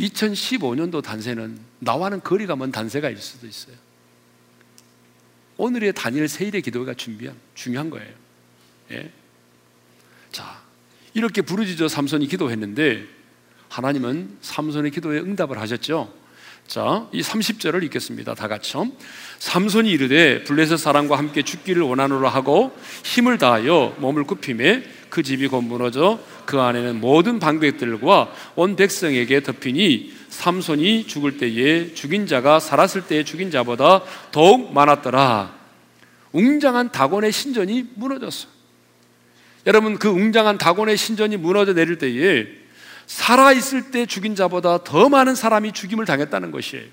2015년도 0.00 1.02
단세는 1.02 1.58
나와는 1.78 2.20
거리가 2.22 2.56
먼 2.56 2.70
단세가 2.70 3.10
있을 3.10 3.22
수도 3.22 3.46
있어요. 3.46 3.76
오늘의 5.56 5.92
단일 5.94 6.28
세일의 6.28 6.62
기도가 6.62 6.94
준비한 6.94 7.36
중요한 7.54 7.90
거예요. 7.90 8.12
예? 8.92 9.10
자, 10.30 10.60
이렇게 11.14 11.42
부르짖어 11.42 11.88
삼손이 11.88 12.28
기도했는데 12.28 13.06
하나님은 13.68 14.38
삼손의 14.42 14.90
기도에 14.90 15.18
응답을 15.18 15.58
하셨죠. 15.58 16.12
자, 16.66 17.08
이 17.12 17.22
30절을 17.22 17.84
읽겠습니다. 17.84 18.34
다 18.34 18.48
같이요. 18.48 18.90
삼손이 19.38 19.90
이르되 19.90 20.42
블레셋 20.44 20.78
사람과 20.78 21.16
함께 21.16 21.42
죽기를 21.42 21.82
원하노라 21.82 22.28
하고 22.28 22.76
힘을 23.04 23.38
다하여 23.38 23.96
몸을 23.98 24.24
굽히매 24.24 24.82
그 25.08 25.22
집이 25.22 25.48
곧 25.48 25.62
무너져 25.62 26.18
그 26.44 26.60
안에는 26.60 27.00
모든 27.00 27.38
방백들과 27.38 28.32
온 28.56 28.76
백성에게 28.76 29.42
덮이니 29.42 30.15
삼손이 30.28 31.06
죽을 31.06 31.38
때에 31.38 31.94
죽인 31.94 32.26
자가 32.26 32.60
살았을 32.60 33.06
때에 33.06 33.24
죽인 33.24 33.50
자보다 33.50 34.02
더욱 34.32 34.72
많았더라. 34.72 35.54
웅장한 36.32 36.92
다곤의 36.92 37.32
신전이 37.32 37.90
무너졌어. 37.94 38.48
여러분 39.66 39.98
그 39.98 40.08
웅장한 40.08 40.58
다곤의 40.58 40.96
신전이 40.96 41.36
무너져 41.36 41.72
내릴 41.72 41.98
때에 41.98 42.46
살아 43.06 43.52
있을 43.52 43.90
때 43.90 44.06
죽인 44.06 44.34
자보다 44.34 44.84
더 44.84 45.08
많은 45.08 45.34
사람이 45.34 45.72
죽임을 45.72 46.04
당했다는 46.04 46.50
것이에요. 46.50 46.84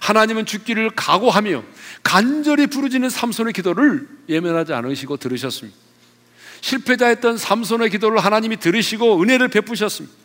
하나님은 0.00 0.46
죽기를 0.46 0.90
각오하며 0.96 1.62
간절히 2.02 2.66
부르짖는 2.66 3.10
삼손의 3.10 3.52
기도를 3.52 4.08
예면하지 4.28 4.72
않으시고 4.72 5.18
들으셨습니다. 5.18 5.76
실패자였던 6.62 7.36
삼손의 7.36 7.90
기도를 7.90 8.18
하나님이 8.18 8.58
들으시고 8.58 9.22
은혜를 9.22 9.48
베푸셨습니다. 9.48 10.19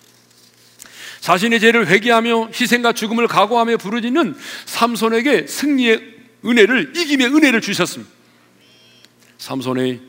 자신의 1.26 1.60
죄를 1.60 1.88
회개하며 1.88 2.50
희생과 2.50 2.94
죽음을 2.94 3.28
각오하며 3.28 3.78
부르짖는 3.78 4.36
삼손에게 4.68 5.48
승리의 5.48 6.18
은혜를 6.46 6.96
이김의 6.96 7.34
은혜를 7.34 7.62
주셨습니다. 7.62 8.14
삼손의 9.40 10.02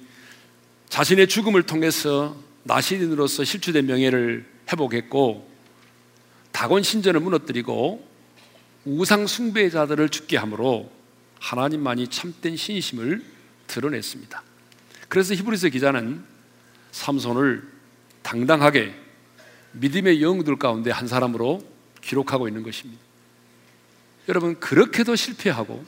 자신의 0.91 1.27
죽음을 1.29 1.63
통해서 1.63 2.37
나시인으로서 2.65 3.45
실추된 3.45 3.87
명예를 3.87 4.45
회복했고 4.71 5.51
다곤 6.53 6.83
신전을 6.83 7.21
무너뜨리고 7.21 8.07
우상 8.85 9.27
숭배자들을 9.27 10.11
죽게 10.11 10.37
함으로 10.37 10.93
하나님만이 11.41 12.09
참된 12.09 12.59
신심을 12.59 13.25
드러냈습니다. 13.69 14.43
그래서 15.09 15.33
히브리서 15.33 15.71
기자는 15.71 16.23
삼손을 16.93 17.67
당당하게 18.23 19.06
믿음의 19.77 20.23
영웅들 20.23 20.57
가운데 20.57 20.91
한 20.91 21.09
사람으로 21.09 21.63
기록하고 22.01 22.49
있는 22.49 22.63
것입니다. 22.63 23.03
여러분 24.29 24.59
그렇게도 24.59 25.17
실패하고 25.17 25.85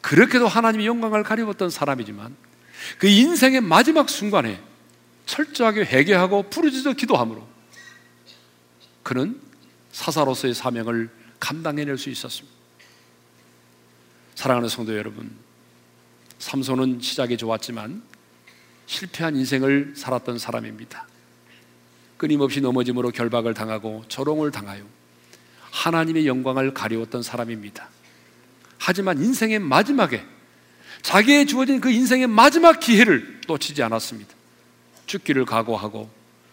그렇게도 0.00 0.48
하나님의 0.48 0.86
영광을 0.86 1.22
가리웠던 1.22 1.70
사람이지만 1.70 2.34
그 2.98 3.06
인생의 3.06 3.60
마지막 3.60 4.08
순간에 4.08 4.62
철저하게 5.26 5.82
회개하고 5.82 6.50
부르짖어 6.50 6.94
기도함으로 6.94 7.46
그는 9.02 9.40
사사로서의 9.92 10.54
사명을 10.54 11.10
감당해낼 11.38 11.98
수 11.98 12.10
있었습니다. 12.10 12.56
사랑하는 14.34 14.68
성도 14.68 14.96
여러분, 14.96 15.30
삼손은 16.38 17.00
시작이 17.00 17.36
좋았지만 17.36 18.02
실패한 18.86 19.36
인생을 19.36 19.94
살았던 19.96 20.38
사람입니다. 20.38 21.06
끊임없이 22.20 22.60
넘어짐으로 22.60 23.12
결박을 23.12 23.54
당하고 23.54 24.04
조롱을 24.08 24.50
당하여 24.50 24.84
하나님의 25.70 26.26
영광을 26.26 26.74
가리웠던 26.74 27.22
사람입니다. 27.22 27.88
하지만 28.76 29.16
인생의 29.22 29.58
마지막에 29.60 30.22
자기의 31.00 31.46
주어진 31.46 31.80
그 31.80 31.90
인생의 31.90 32.26
마지막 32.26 32.78
기회를 32.78 33.40
놓치지 33.46 33.82
않았습니다. 33.82 34.34
죽기를 35.06 35.46
각오하고 35.46 36.10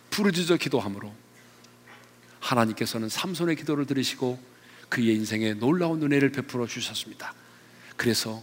부르짖어 0.10 0.56
기도함으로 0.56 1.14
하나님께서는 2.40 3.10
삼손의 3.10 3.58
기도를 3.58 3.86
들으시고 3.86 4.40
그의 4.88 5.16
인생에 5.16 5.56
놀라운 5.56 6.02
은혜를 6.02 6.32
베풀어 6.32 6.66
주셨습니다. 6.66 7.34
그래서 7.98 8.42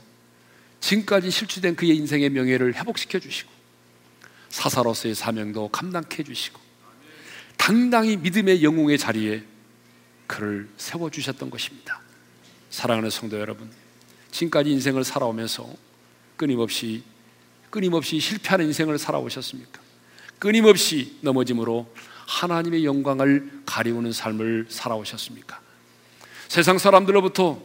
지금까지 0.81 1.31
실추된 1.31 1.75
그의 1.75 1.97
인생의 1.97 2.29
명예를 2.29 2.75
회복시켜 2.75 3.19
주시고 3.19 3.51
사사로서의 4.51 5.15
사명도 5.15 5.69
감당케 5.69 6.19
해 6.19 6.23
주시고 6.23 6.64
당당히 7.57 8.17
믿음의 8.17 8.63
영웅의 8.63 8.99
자리에 8.99 9.43
그를 10.27 10.69
세워주셨던 10.77 11.51
것입니다. 11.51 12.01
사랑하는 12.71 13.11
성도 13.11 13.39
여러분, 13.39 13.71
지금까지 14.31 14.71
인생을 14.71 15.05
살아오면서 15.05 15.69
끊임없이 16.37 17.03
끊임없이 17.71 18.21
실패하는 18.21 18.67
인생을 18.67 18.99
살아오셨습니까? 18.99 19.81
끊임없이 20.39 21.19
넘어짐으로 21.23 21.93
하나님의 22.27 22.85
영광을 22.85 23.63
가리우는 23.67 24.13
삶을 24.13 24.67
살아오셨습니까? 24.69 25.61
세상 26.49 26.79
사람들로부터 26.79 27.61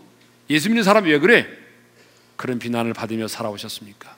예수 0.50 0.70
믿는 0.70 0.84
사람이 0.84 1.12
왜 1.12 1.20
그래? 1.20 1.48
그런 2.38 2.58
비난을 2.58 2.94
받으며 2.94 3.28
살아오셨습니까? 3.28 4.16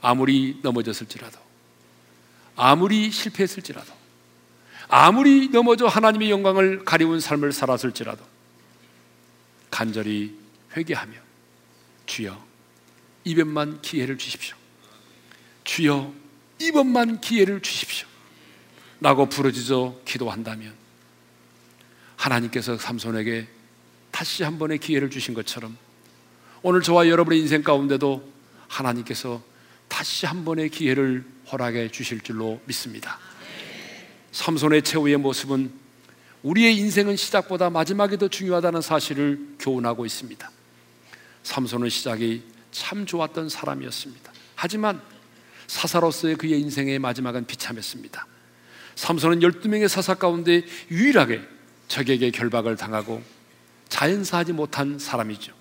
아무리 0.00 0.58
넘어졌을지라도, 0.62 1.38
아무리 2.56 3.10
실패했을지라도, 3.10 3.92
아무리 4.90 5.48
넘어져 5.48 5.86
하나님의 5.86 6.30
영광을 6.30 6.84
가리운 6.84 7.20
삶을 7.20 7.52
살았을지라도 7.52 8.24
간절히 9.70 10.36
회개하며 10.76 11.16
주여 12.06 12.44
이번만 13.22 13.80
기회를 13.82 14.18
주십시오. 14.18 14.56
주여 15.62 16.12
이번만 16.58 17.20
기회를 17.20 17.60
주십시오. 17.60 18.08
라고 19.00 19.28
부르짖어 19.28 20.00
기도한다면 20.04 20.74
하나님께서 22.16 22.76
삼손에게 22.76 23.46
다시 24.10 24.42
한 24.42 24.58
번의 24.58 24.78
기회를 24.78 25.08
주신 25.08 25.34
것처럼 25.34 25.78
오늘 26.62 26.82
저와 26.82 27.08
여러분의 27.08 27.38
인생 27.38 27.62
가운데도 27.62 28.28
하나님께서 28.66 29.40
다시 29.88 30.26
한 30.26 30.44
번의 30.44 30.68
기회를 30.70 31.24
허락해 31.50 31.90
주실 31.92 32.20
줄로 32.20 32.60
믿습니다. 32.66 33.18
삼손의 34.32 34.82
최후의 34.82 35.16
모습은 35.16 35.72
우리의 36.42 36.76
인생은 36.78 37.16
시작보다 37.16 37.70
마지막이 37.70 38.18
더 38.18 38.28
중요하다는 38.28 38.80
사실을 38.80 39.56
교훈하고 39.58 40.06
있습니다. 40.06 40.50
삼손은 41.42 41.88
시작이 41.88 42.42
참 42.70 43.06
좋았던 43.06 43.48
사람이었습니다. 43.48 44.32
하지만 44.54 45.00
사사로서의 45.66 46.36
그의 46.36 46.60
인생의 46.60 46.98
마지막은 46.98 47.46
비참했습니다. 47.46 48.26
삼손은 48.96 49.40
12명의 49.40 49.88
사사 49.88 50.14
가운데 50.14 50.62
유일하게 50.90 51.40
적에게 51.88 52.30
결박을 52.30 52.76
당하고 52.76 53.22
자연사하지 53.88 54.52
못한 54.52 54.98
사람이죠. 54.98 55.52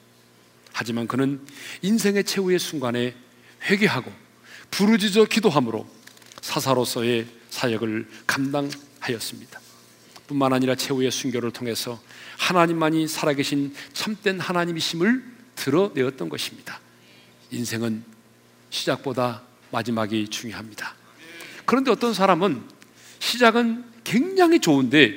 하지만 0.71 1.07
그는 1.07 1.45
인생의 1.81 2.23
최후의 2.23 2.59
순간에 2.59 3.15
회개하고 3.63 4.11
부르짖어 4.71 5.25
기도함으로 5.25 5.87
사사로서의 6.41 7.38
사역을 7.49 8.07
감당하였습니다. 8.27 9.59
뿐만 10.27 10.53
아니라 10.53 10.75
최후의 10.75 11.11
순교를 11.11 11.51
통해서 11.51 11.99
하나님만이 12.37 13.07
살아계신 13.07 13.73
참된 13.93 14.39
하나님이심을 14.39 15.23
드러내었던 15.55 16.29
것입니다. 16.29 16.79
인생은 17.51 18.03
시작보다 18.69 19.41
마지막이 19.71 20.27
중요합니다. 20.29 20.93
그런데 21.65 21.91
어떤 21.91 22.13
사람은 22.13 22.63
시작은 23.19 23.83
굉장히 24.03 24.59
좋은데 24.59 25.13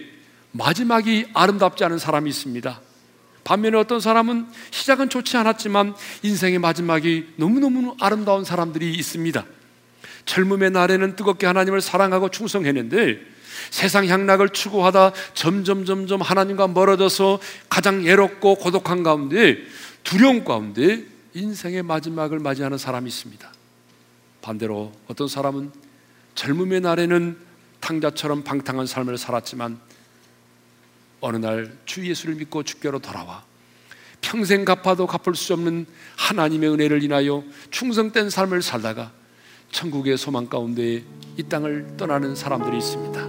마지막이 0.52 1.26
아름답지 1.32 1.84
않은 1.84 1.98
사람이 1.98 2.28
있습니다. 2.30 2.80
반면에 3.44 3.76
어떤 3.76 4.00
사람은 4.00 4.46
시작은 4.70 5.08
좋지 5.08 5.36
않았지만 5.36 5.94
인생의 6.22 6.58
마지막이 6.58 7.34
너무너무 7.36 7.96
아름다운 8.00 8.44
사람들이 8.44 8.92
있습니다. 8.94 9.44
젊음의 10.24 10.70
날에는 10.70 11.16
뜨겁게 11.16 11.46
하나님을 11.46 11.80
사랑하고 11.80 12.30
충성했는데 12.30 13.18
세상 13.70 14.06
향락을 14.06 14.50
추구하다 14.50 15.12
점점 15.34 15.84
점점 15.84 16.20
하나님과 16.20 16.68
멀어져서 16.68 17.40
가장 17.68 18.02
외롭고 18.04 18.56
고독한 18.56 19.02
가운데 19.02 19.58
두려움 20.04 20.44
가운데 20.44 21.04
인생의 21.34 21.82
마지막을 21.82 22.38
맞이하는 22.38 22.78
사람이 22.78 23.08
있습니다. 23.08 23.52
반대로 24.42 24.92
어떤 25.06 25.28
사람은 25.28 25.70
젊음의 26.34 26.80
날에는 26.80 27.36
탕자처럼 27.80 28.42
방탕한 28.42 28.86
삶을 28.86 29.18
살았지만 29.18 29.78
어느 31.20 31.36
날 31.36 31.70
주 31.84 32.06
예수를 32.06 32.34
믿고 32.34 32.62
주께로 32.62 32.98
돌아와 32.98 33.44
평생 34.20 34.64
갚아도 34.64 35.06
갚을 35.06 35.34
수 35.36 35.52
없는 35.52 35.86
하나님의 36.16 36.70
은혜를 36.70 37.02
인하여 37.02 37.44
충성된 37.70 38.30
삶을 38.30 38.62
살다가 38.62 39.12
천국의 39.72 40.16
소망 40.18 40.46
가운데 40.46 41.02
이 41.36 41.42
땅을 41.42 41.96
떠나는 41.96 42.34
사람들이 42.34 42.76
있습니다. 42.78 43.20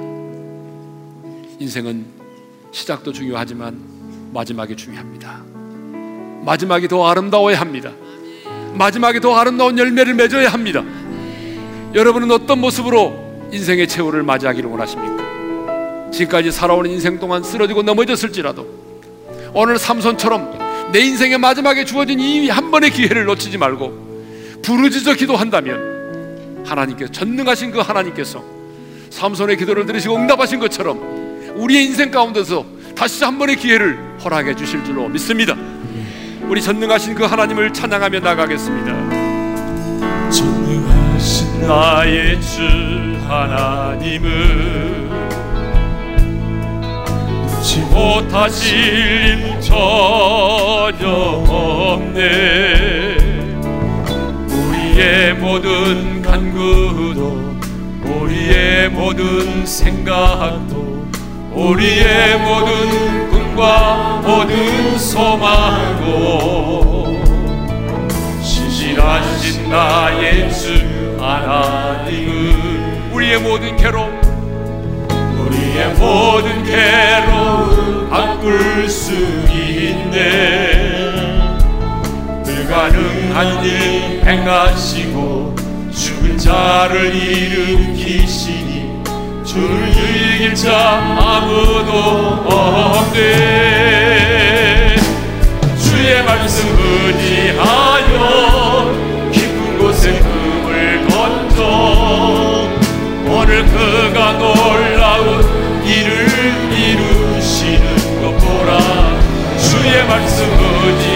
인생은 1.60 2.06
시작도 2.72 3.14
중요하지만 3.14 3.80
마지막이 4.34 4.76
중요합니다. 4.76 5.42
마지막이 6.46 6.88
더 6.90 7.08
아름다워야 7.08 7.60
합니다. 7.60 7.92
마지막이 8.74 9.22
더 9.22 9.36
아름다운 9.36 9.78
열매를 9.78 10.14
맺어야 10.16 10.50
합니다. 10.50 10.84
여러분은 11.94 12.30
어떤 12.32 12.60
모습으로 12.60 13.14
인생의 13.52 13.88
최후를 13.88 14.24
맞이하기를 14.24 14.70
원하십니까? 14.70 16.12
지금까지 16.12 16.52
살아온 16.52 16.86
인생 16.88 17.20
동안 17.20 17.44
쓰러지고 17.44 17.84
넘어졌을지라도 17.84 18.68
오늘 19.54 19.78
삼손처럼 19.78 20.92
내 20.92 21.00
인생의 21.00 21.38
마지막에 21.38 21.86
주어진 21.86 22.20
이 22.20 22.50
한 22.50 22.70
번의 22.72 22.92
기회를 22.92 23.26
놓치지 23.26 23.58
말고 23.58 24.60
부르짖어 24.64 25.14
기도한다면 25.16 25.93
하나님께서 26.66 27.12
전능하신 27.12 27.72
그 27.72 27.80
하나님께서 27.80 28.44
삼손의 29.10 29.58
기도를 29.58 29.86
들으시고 29.86 30.16
응답하신 30.16 30.60
것처럼 30.60 31.54
우리의 31.56 31.86
인생 31.86 32.12
가운데서 32.12 32.66
다시 32.96 33.24
한 33.24 33.38
번의 33.38 33.58
기회를 33.58 34.18
허락해 34.24 34.56
주실 34.56 34.84
줄로 34.84 35.08
믿습니다. 35.10 35.56
우리 36.48 36.62
전능하신 36.62 37.16
그 37.16 37.24
하나님을 37.24 37.74
찬양하며 37.74 38.20
나가겠습니다. 38.20 38.92
전능하신 40.30 41.68
나의 41.68 42.42
주 42.42 42.62
하나님은 43.28 45.10
묻지 47.64 47.80
못하실 47.82 48.78
일 48.78 49.62
전혀 49.62 51.08
없네 51.48 52.24
우리의 54.50 55.34
모든 55.36 56.23
간구도 56.44 57.56
우리의 58.04 58.90
모든 58.90 59.66
생각도 59.66 61.08
우리의 61.54 62.38
모든 62.40 63.30
꿈과 63.30 64.22
모든 64.26 64.98
소망도 64.98 66.04
신실하신 68.42 69.70
나의 69.70 70.54
주 70.54 71.18
하나님은 71.20 73.12
우리의 73.14 73.40
모든 73.40 73.78
괴로움 73.78 74.22
우리의 75.40 75.94
모든 75.94 76.64
괴로움 76.64 78.10
바꿀 78.10 78.90
수 78.90 79.14
있네. 79.50 80.94
불가능한 82.44 83.64
일 83.64 84.22
행하시고 84.26 85.33
자를 86.38 87.14
일으키시니 87.16 89.04
주를 89.46 89.90
이길 89.90 90.56
자 90.56 91.00
아무도 91.20 91.92
없네. 92.50 93.34
주의 95.78 96.24
말씀 96.24 96.68
의지하여 97.16 98.12
깊은 99.32 99.78
곳에 99.80 100.20
금을 100.20 101.08
던져 101.08 101.64
오늘 103.28 103.66
그가 103.66 104.34
놀라운 104.34 105.44
일을 105.86 106.28
이루시는 106.72 108.22
것 108.22 108.36
보라. 108.38 108.72
주의 109.58 110.06
말씀 110.08 110.46
의 110.46 111.13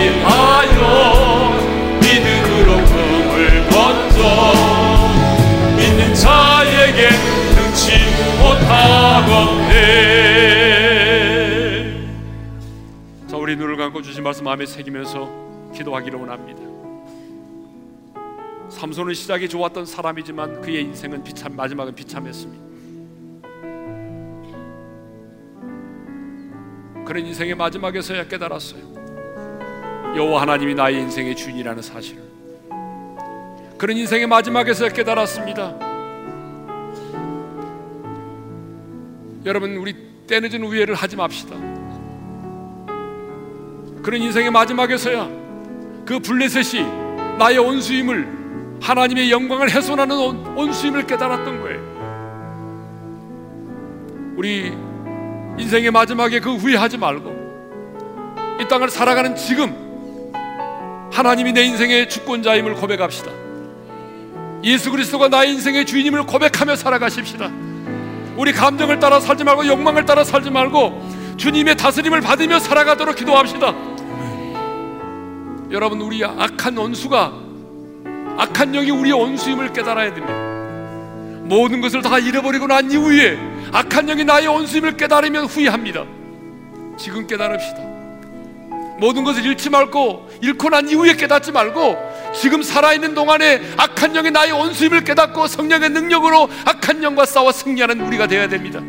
자에게 6.87 7.09
능치 7.55 7.91
못하건대. 8.39 9.73
자 13.27 13.35
우리 13.35 13.57
눈을 13.57 13.75
감고 13.75 14.01
주신 14.01 14.23
말씀 14.23 14.45
마음에 14.45 14.65
새기면서 14.65 15.29
기도하기를 15.75 16.17
원합니다. 16.19 16.61
삼손은 18.69 19.13
시작이 19.15 19.49
좋았던 19.49 19.85
사람이지만 19.85 20.61
그의 20.61 20.83
인생은 20.83 21.23
비참 21.23 21.55
마지막은 21.55 21.93
비참했습니다. 21.93 22.67
그런 27.05 27.25
인생의 27.25 27.55
마지막에서야 27.55 28.27
깨달았어요. 28.27 28.81
여호와 30.15 30.41
하나님이 30.41 30.75
나의 30.75 31.01
인생의 31.01 31.35
주인이라는 31.35 31.81
사실을. 31.81 32.21
그런 33.77 33.97
인생의 33.97 34.27
마지막에서야 34.27 34.89
깨달았습니다 34.89 35.86
여러분 39.47 39.75
우리 39.77 39.95
때늦은 40.27 40.61
우회를 40.61 40.93
하지 40.93 41.15
맙시다 41.15 41.55
그런 44.03 44.21
인생의 44.21 44.51
마지막에서야 44.51 45.27
그 46.05 46.19
블레셋이 46.19 46.85
나의 47.39 47.57
온수임을 47.57 48.37
하나님의 48.81 49.31
영광을 49.31 49.71
훼손하는 49.71 50.17
온, 50.17 50.45
온수임을 50.57 51.07
깨달았던 51.07 51.61
거예요. 51.61 51.87
우리 54.37 54.71
인생의 55.57 55.91
마지막에 55.91 56.39
그 56.39 56.55
후회하지 56.55 56.97
말고 56.97 57.35
이 58.61 58.67
땅을 58.67 58.89
살아가는 58.89 59.35
지금 59.35 59.75
하나님이 61.11 61.53
내 61.53 61.63
인생의 61.63 62.09
주권자임을 62.09 62.75
고백합시다. 62.75 63.31
예수 64.63 64.91
그리스도가 64.91 65.29
나의 65.29 65.53
인생의 65.53 65.85
주인임을 65.85 66.25
고백하며 66.25 66.75
살아가십시다. 66.75 67.66
우리 68.37 68.53
감정을 68.53 68.99
따라 68.99 69.19
살지 69.19 69.43
말고 69.43 69.65
욕망을 69.65 70.05
따라 70.05 70.23
살지 70.23 70.51
말고 70.51 71.35
주님의 71.37 71.75
다스림을 71.75 72.21
받으며 72.21 72.59
살아가도록 72.59 73.15
기도합시다. 73.15 73.73
여러분 75.71 75.99
우리 75.99 76.23
악한 76.23 76.77
원수가 76.77 77.33
악한 78.37 78.71
영이 78.73 78.91
우리의 78.91 79.19
원수임을 79.19 79.73
깨달아야 79.73 80.13
됩니다. 80.13 80.33
모든 81.45 81.81
것을 81.81 82.03
다 82.03 82.19
잃어버리고 82.19 82.67
난 82.67 82.91
이후에 82.91 83.39
악한 83.71 84.05
영이 84.05 84.23
나의 84.23 84.47
원수임을 84.47 84.97
깨달으면 84.97 85.45
후회합니다. 85.45 86.05
지금 86.97 87.25
깨달읍시다. 87.25 87.86
모든 88.99 89.23
것을 89.23 89.45
잃지 89.45 89.69
말고 89.69 90.29
잃고 90.41 90.69
난 90.69 90.89
이후에 90.89 91.15
깨닫지 91.15 91.51
말고 91.51 91.97
지금 92.33 92.61
살아있는 92.63 93.13
동안에 93.13 93.61
악한 93.77 94.13
영이 94.13 94.31
나의 94.31 94.51
원수임을 94.51 95.03
깨닫고 95.03 95.47
성령의 95.47 95.89
능력으로 95.89 96.49
악한 96.65 97.03
영과 97.03 97.25
싸워 97.25 97.51
승리하는 97.51 98.01
우리가 98.01 98.27
되어야 98.27 98.47
됩니다. 98.47 98.81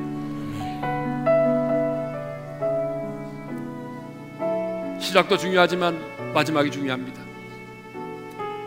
시작도 5.01 5.37
중요하지만 5.37 5.99
마지막이 6.35 6.71
중요합니다. 6.71 7.21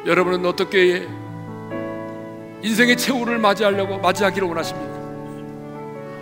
여러분은 0.05 0.45
어떻게 0.45 1.07
인생의 2.63 2.97
최후를 2.97 3.37
맞이하려고 3.37 3.99
맞이하기를 3.99 4.47
원하십니까? 4.47 4.91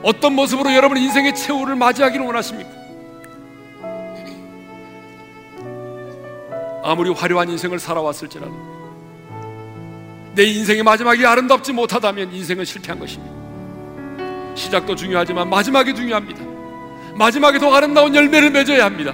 어떤 0.02 0.34
모습으로 0.34 0.74
여러분 0.74 0.98
인생의 0.98 1.36
최후를 1.36 1.76
맞이하기를 1.76 2.26
원하십니까? 2.26 2.79
아무리 6.84 7.10
화려한 7.12 7.50
인생을 7.50 7.80
살아왔을지라도 7.80 8.70
내 10.36 10.44
인생의 10.44 10.84
마지막이 10.84 11.26
아름답지 11.26 11.74
못하다면 11.74 12.34
인생은 12.34 12.66
실패한 12.66 13.00
것입니다. 13.00 13.40
시작도 14.56 14.96
중요하지만 14.96 15.50
마지막이 15.50 15.94
중요합니다. 15.96 16.42
마지막에 17.16 17.60
더 17.60 17.74
아름다운 17.74 18.16
열매를 18.16 18.52
맺어야 18.52 18.86
합니다. 18.86 19.14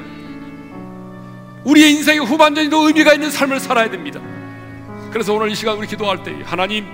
우리의 1.63 1.93
인생의 1.93 2.26
후반전이 2.26 2.70
더 2.70 2.86
의미가 2.88 3.13
있는 3.13 3.32
삶을 3.32 3.59
살아야 3.59 3.89
됩니다. 3.89 4.20
그래서 5.11 5.34
오늘 5.34 5.49
이 5.49 5.55
시간 5.55 5.78
우리 5.78 5.88
기도할 5.88 6.24
때 6.24 6.36
하나님 6.43 6.86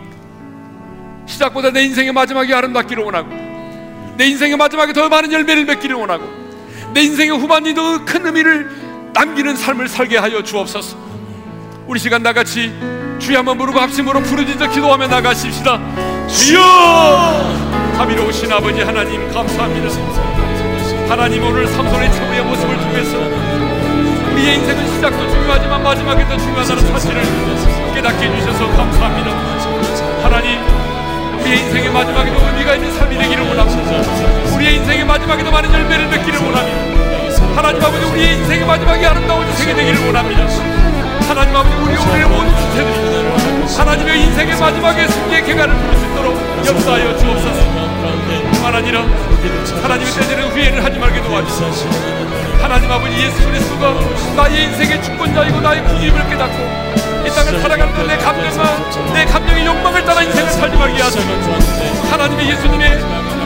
시작보다 1.25 1.71
내 1.71 1.83
인생의 1.83 2.13
마지막이 2.13 2.53
아름답기를 2.53 3.03
원하고 3.03 3.29
내 4.17 4.27
인생의 4.27 4.57
마지막에 4.57 4.93
더 4.93 5.09
많은 5.09 5.31
열매를 5.31 5.65
맺기를 5.65 5.95
원하고 5.95 6.23
내 6.93 7.01
인생의 7.01 7.37
후반전이 7.37 7.75
더 7.75 8.05
큰 8.05 8.25
의미를 8.25 8.69
남기는 9.13 9.55
삶을 9.55 9.87
살게 9.87 10.17
하여 10.17 10.41
주옵소서. 10.41 10.97
우리 11.87 11.99
시간 11.99 12.23
나같이 12.23 12.73
주여 13.19 13.39
한번 13.39 13.57
부르고 13.57 13.79
합심으로 13.79 14.21
부르짖어 14.21 14.69
기도하며 14.69 15.07
나가십시다. 15.07 15.79
주여! 16.27 17.91
자비로우신 17.97 18.51
아버지 18.51 18.81
하나님 18.81 19.31
감사합니다. 19.31 19.89
하나님 21.09 21.43
오늘 21.43 21.67
삼손의 21.67 22.13
최후의 22.13 22.43
모습을 22.45 22.77
통해서 22.77 23.17
우리의 24.31 24.55
인생은 24.55 24.95
시작도 24.95 25.29
중요하지만 25.29 25.83
마지막에 25.83 26.25
더 26.27 26.37
중요하다는 26.37 26.87
사실을 26.87 27.21
깨닫게 27.93 28.25
해주셔서 28.27 28.65
감사합니다. 28.77 29.31
하나님 30.23 30.57
우리의 31.41 31.59
인생의 31.59 31.91
마지막에도 31.91 32.47
의미가 32.47 32.75
있는 32.75 32.91
삶이 32.97 33.17
되기를 33.17 33.43
원합니다. 33.45 34.55
우리의 34.55 34.75
인생의 34.77 35.05
마지막에도 35.05 35.51
많은 35.51 35.71
열매를 35.73 36.07
맺기를 36.07 36.39
원합니다. 36.39 37.10
하나님 37.55 37.83
아버지 37.83 38.05
우리의 38.05 38.35
인생의 38.37 38.65
마지막이 38.65 39.05
아름다운 39.05 39.47
인생이 39.47 39.75
되기를 39.75 40.05
원합니다. 40.07 40.47
하나님 41.27 41.55
아버지 41.55 41.75
우리 41.75 41.95
오늘의 41.97 42.25
모든 42.27 42.49
주체들이 42.55 43.77
하나님의 43.77 44.21
인생의 44.23 44.57
마지막에 44.57 45.07
승리의 45.07 45.45
개가를 45.45 45.75
부를 45.75 45.97
수 45.97 46.05
있도록 46.05 46.37
역사하여 46.65 47.17
주옵소서. 47.17 47.71
아니라 48.63 49.05
하나님의 49.83 50.11
때되는 50.13 50.49
후회를 50.49 50.83
하지 50.83 50.97
말게 50.97 51.21
도와주소서. 51.21 51.87
하나님 52.61 52.91
아버지 52.91 53.15
예수 53.17 53.43
그리스도가 53.45 53.93
나의 54.35 54.63
인생의 54.65 55.03
주권자이고 55.03 55.61
나의 55.61 55.83
구임을 55.83 56.29
깨닫고 56.29 56.91
이 57.25 57.29
땅을 57.29 57.59
살아가는 57.61 58.07
내 58.07 58.17
감정과 58.17 59.13
내 59.13 59.25
감정의 59.25 59.65
욕망을 59.65 60.03
따라 60.05 60.21
인생을 60.23 60.49
살지 60.51 60.77
말게 60.77 61.01
하소서. 61.01 61.27
하나님의 62.11 62.49
예수님의 62.49 62.99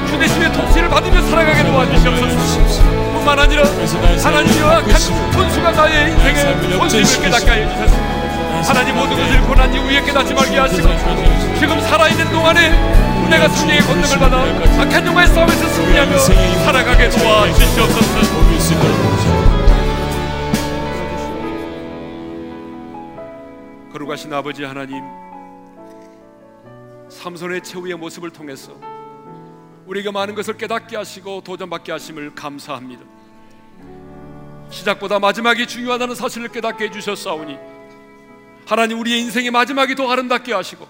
주대심의 0.08 0.54
통치를 0.54 0.90
받으며 0.90 1.22
살아가게 1.24 1.64
도와주시옵소서 1.64 3.15
뿐만 3.26 3.40
아니라 3.40 3.64
하나님의 3.66 4.64
악한 4.64 4.92
혼수가 5.34 5.72
나의 5.72 6.12
인생의 6.12 6.74
혼수임을 6.78 7.24
깨닫게 7.24 7.50
하여 7.50 7.68
주소서 7.68 8.72
하나님 8.72 8.96
모든 8.96 9.18
것을 9.18 9.42
고난 9.42 9.74
이후에 9.74 10.04
깨닫지 10.04 10.36
말게 10.36 10.60
하시고 10.60 10.88
지금 11.60 11.82
살아있는 11.82 12.32
동안에 12.32 12.70
내가 13.32 13.50
승리의 13.50 13.82
권능을 13.82 14.20
받아 14.20 14.38
악한 14.38 15.08
영화의 15.08 15.28
싸움에서 15.30 15.68
승리하며 15.68 16.20
살아가게 16.20 17.10
도와주시옵소서 17.10 18.76
거룩하신 23.92 24.32
아버지 24.34 24.64
하나님 24.64 25.04
삼손의 27.10 27.64
최후의 27.64 27.96
모습을 27.96 28.30
통해서 28.30 28.72
우리가 29.88 30.12
많은 30.12 30.36
것을 30.36 30.58
깨닫게 30.58 30.96
하시고 30.98 31.42
도전받게 31.42 31.92
하심을 31.92 32.36
감사합니다. 32.36 33.15
시작보다 34.70 35.20
마지막이 35.20 35.68
중요하다는 35.68 36.16
사실을 36.16 36.50
깨닫게 36.50 36.86
해주셨사오니 36.86 37.58
하나님 38.68 39.00
우리의 39.00 39.22
인생의 39.22 39.52
마지막이 39.52 39.96
더 39.96 40.10
아름답게 40.12 40.54
하시고 40.54 40.88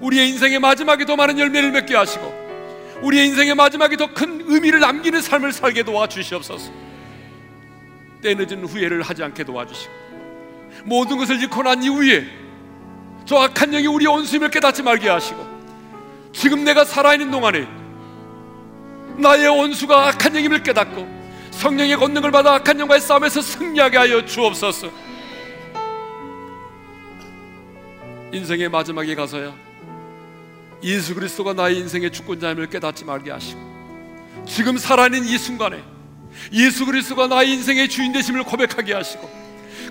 우리의 0.00 0.28
인생의 0.30 0.58
마지막이 0.58 1.06
더 1.06 1.16
많은 1.16 1.38
열매를 1.38 1.72
맺게 1.72 1.96
하시고 1.96 2.48
우리의 3.02 3.28
인생의 3.28 3.54
마지막이 3.54 3.96
더 3.96 4.08
큰 4.08 4.42
의미를 4.46 4.80
남기는 4.80 5.20
삶을 5.20 5.52
살게 5.52 5.84
도와주시옵소서. 5.84 6.72
때늦은 8.22 8.64
후회를 8.64 9.02
하지 9.02 9.22
않게 9.22 9.44
도와주시고 9.44 9.92
모든 10.84 11.16
것을 11.18 11.40
잃고 11.40 11.62
난 11.62 11.82
이후에 11.82 12.26
저 13.24 13.36
악한 13.36 13.70
영이 13.70 13.86
우리의 13.86 14.08
온수임을 14.08 14.50
깨닫지 14.50 14.82
말게 14.82 15.08
하시고 15.08 15.46
지금 16.32 16.64
내가 16.64 16.84
살아있는 16.84 17.30
동안에 17.30 17.66
나의 19.18 19.48
원수가 19.48 20.08
악한 20.08 20.34
영임을 20.36 20.62
깨닫고 20.62 21.17
성령의 21.58 21.96
권능을 21.96 22.30
받아 22.30 22.54
악한 22.54 22.78
영과의 22.78 23.00
싸움에서 23.00 23.42
승리하게 23.42 23.98
하여 23.98 24.24
주옵소서. 24.24 24.88
인생의 28.32 28.68
마지막에 28.68 29.16
가서야 29.16 29.52
예수 30.84 31.16
그리스도가 31.16 31.54
나의 31.54 31.78
인생의 31.78 32.12
주권자임을 32.12 32.68
깨닫지 32.68 33.04
말게 33.04 33.32
하시고 33.32 33.60
지금 34.46 34.78
살아있는 34.78 35.24
이 35.24 35.36
순간에 35.36 35.82
예수 36.52 36.86
그리스도가 36.86 37.26
나의 37.26 37.50
인생의 37.54 37.88
주인 37.88 38.12
되심을 38.12 38.44
고백하게 38.44 38.94
하시고 38.94 39.28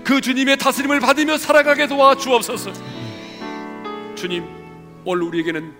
그 0.05 0.21
주님의 0.21 0.57
다스림을 0.59 1.01
받으며 1.01 1.37
살아가게 1.37 1.87
도와 1.87 2.15
주옵소서. 2.15 2.71
주님, 4.15 4.45
오늘 5.03 5.23
우리에게는 5.23 5.73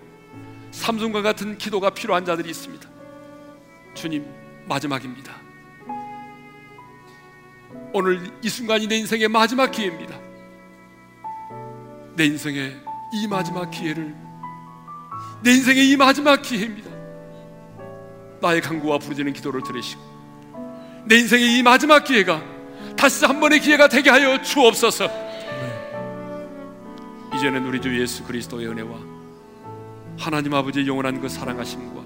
삼손과 0.72 1.22
같은 1.22 1.58
기도가 1.58 1.92
필요한 1.92 2.26
자들이 2.26 2.50
있습니다. 2.50 2.90
주님, 3.94 4.26
마지막입니다. 4.68 5.47
오늘 7.94 8.32
이 8.42 8.50
순간이 8.50 8.88
내 8.88 8.98
인생의 8.98 9.28
마지막 9.28 9.72
기회입니다. 9.72 10.18
내 12.16 12.26
인생의 12.26 12.76
이 13.14 13.28
마지막 13.28 13.70
기회를 13.70 14.16
내 15.44 15.52
인생의 15.52 15.90
이 15.90 15.96
마지막 15.96 16.42
기회입니다. 16.42 16.90
나의 18.42 18.62
간구와 18.62 19.00
부르짖는 19.00 19.34
기도를 19.34 19.62
들으시고 19.64 20.02
내 21.06 21.18
인생의 21.18 21.58
이 21.58 21.64
마지막 21.64 22.04
기회가 22.04 22.42
다시 22.98 23.26
한 23.26 23.40
번의 23.40 23.60
기회가 23.62 23.88
되게 23.88 24.10
하여 24.10 24.42
주옵소서. 24.42 25.10
이제는 27.36 27.66
우리 27.66 27.80
주 27.80 28.00
예수 28.00 28.24
그리스도의 28.24 28.68
은혜와 28.68 28.98
하나님 30.18 30.54
아버지의 30.54 30.88
영원한 30.88 31.22
그 31.22 31.30
사랑하심과 31.30 32.04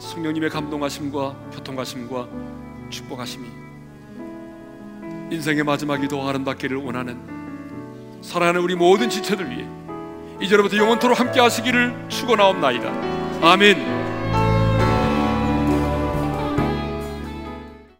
성령님의 0.00 0.50
감동하심과 0.50 1.50
교통하심과 1.52 2.28
축복하심이 2.90 3.67
인생의 5.30 5.64
마지막이 5.64 6.08
더 6.08 6.28
아름답기를 6.28 6.76
원하는 6.78 7.18
사랑하는 8.22 8.60
우리 8.60 8.74
모든 8.74 9.10
지체들 9.10 9.50
위해 9.50 9.66
이제로부터 10.40 10.76
영원토록 10.76 11.18
함께 11.18 11.40
하시기를 11.40 12.06
축원하옵나이다. 12.08 12.92
아멘. 13.42 14.07